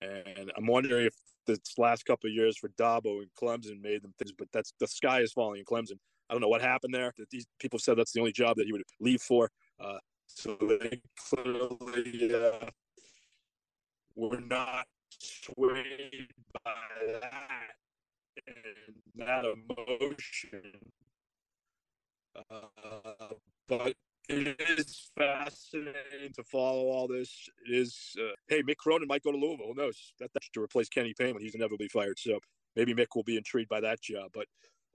And 0.00 0.50
I'm 0.56 0.66
wondering 0.66 1.06
if 1.06 1.14
this 1.46 1.58
last 1.78 2.04
couple 2.04 2.28
of 2.28 2.34
years 2.34 2.56
for 2.56 2.68
Dabo 2.70 3.20
and 3.20 3.30
Clemson 3.40 3.80
made 3.80 4.02
them 4.02 4.14
things, 4.18 4.32
but 4.36 4.48
that's 4.52 4.72
the 4.78 4.86
sky 4.86 5.20
is 5.20 5.32
falling 5.32 5.60
in 5.60 5.64
Clemson. 5.64 5.98
I 6.28 6.34
don't 6.34 6.40
know 6.40 6.48
what 6.48 6.62
happened 6.62 6.94
there. 6.94 7.12
That 7.18 7.30
these 7.30 7.46
people 7.58 7.78
said 7.78 7.96
that's 7.98 8.12
the 8.12 8.20
only 8.20 8.32
job 8.32 8.56
that 8.56 8.66
he 8.66 8.72
would 8.72 8.82
leave 9.00 9.20
for. 9.20 9.50
Uh, 9.78 9.98
so 10.26 10.56
they 10.60 11.00
clearly 11.28 12.34
uh, 12.34 12.68
were 14.14 14.40
not 14.40 14.86
swayed 15.20 16.28
by 16.64 17.20
that 17.20 17.76
and 18.46 18.56
that 19.16 19.44
emotion. 19.44 20.72
Uh, 22.50 23.34
but 23.68 23.94
it 24.28 24.60
is 24.78 25.10
fascinating 25.16 26.32
to 26.34 26.42
follow 26.44 26.86
all 26.86 27.08
this. 27.08 27.48
It 27.66 27.76
is, 27.76 28.14
uh, 28.18 28.34
hey, 28.48 28.62
Mick 28.62 28.76
Cronin 28.76 29.08
might 29.08 29.22
go 29.22 29.32
to 29.32 29.38
Louisville. 29.38 29.66
Who 29.68 29.74
knows? 29.74 30.14
That, 30.20 30.30
that's 30.32 30.48
to 30.50 30.62
replace 30.62 30.88
Kenny 30.88 31.14
Payne 31.18 31.34
when 31.34 31.42
he's 31.42 31.54
inevitably 31.54 31.88
fired. 31.88 32.18
So 32.18 32.38
maybe 32.76 32.94
Mick 32.94 33.08
will 33.14 33.24
be 33.24 33.36
intrigued 33.36 33.68
by 33.68 33.80
that 33.80 34.00
job. 34.00 34.30
But 34.32 34.46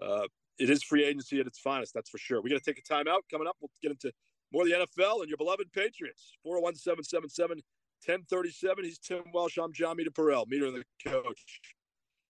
uh, 0.01 0.27
it 0.59 0.69
is 0.69 0.83
free 0.83 1.05
agency 1.05 1.39
at 1.39 1.47
its 1.47 1.59
finest, 1.59 1.93
that's 1.93 2.09
for 2.09 2.17
sure. 2.17 2.41
We're 2.41 2.49
going 2.49 2.61
to 2.61 2.73
take 2.73 2.79
a 2.79 2.93
timeout. 2.93 3.21
Coming 3.29 3.47
up, 3.47 3.57
we'll 3.61 3.69
get 3.81 3.91
into 3.91 4.11
more 4.51 4.63
of 4.63 4.69
the 4.69 4.75
NFL 4.75 5.21
and 5.21 5.27
your 5.27 5.37
beloved 5.37 5.71
Patriots. 5.73 6.31
401 6.43 6.75
777 6.75 7.61
1037. 8.05 8.85
He's 8.85 8.97
Tim 8.99 9.23
Welsh. 9.33 9.57
I'm 9.57 9.73
Jon 9.73 9.97
Meterperal, 9.97 10.47
meter 10.47 10.71
the 10.71 10.83
coach. 11.05 11.59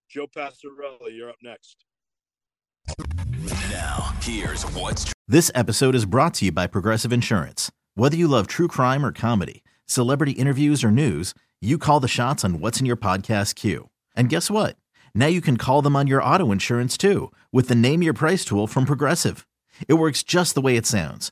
Joe 0.09 0.27
Passarelli, 0.27 1.15
you're 1.15 1.29
up 1.29 1.35
next. 1.43 1.85
Now, 3.69 4.15
here's 4.21 4.63
what's 4.63 5.11
This 5.27 5.51
episode 5.53 5.93
is 5.93 6.05
brought 6.05 6.35
to 6.35 6.45
you 6.45 6.51
by 6.51 6.67
Progressive 6.67 7.11
Insurance. 7.11 7.71
Whether 7.95 8.15
you 8.15 8.27
love 8.27 8.47
true 8.47 8.67
crime 8.67 9.05
or 9.05 9.11
comedy, 9.11 9.63
celebrity 9.85 10.31
interviews 10.33 10.83
or 10.83 10.91
news, 10.91 11.33
you 11.59 11.77
call 11.77 11.99
the 11.99 12.07
shots 12.07 12.45
on 12.45 12.59
what's 12.59 12.79
in 12.79 12.85
your 12.85 12.97
podcast 12.97 13.55
queue. 13.55 13.89
And 14.15 14.29
guess 14.29 14.49
what? 14.49 14.77
Now 15.13 15.27
you 15.27 15.41
can 15.41 15.57
call 15.57 15.81
them 15.81 15.95
on 15.95 16.07
your 16.07 16.23
auto 16.23 16.51
insurance 16.51 16.97
too 16.97 17.31
with 17.51 17.67
the 17.67 17.75
Name 17.75 18.01
Your 18.01 18.13
Price 18.13 18.45
tool 18.45 18.67
from 18.67 18.85
Progressive. 18.85 19.45
It 19.87 19.95
works 19.95 20.23
just 20.23 20.55
the 20.55 20.61
way 20.61 20.77
it 20.77 20.85
sounds. 20.85 21.31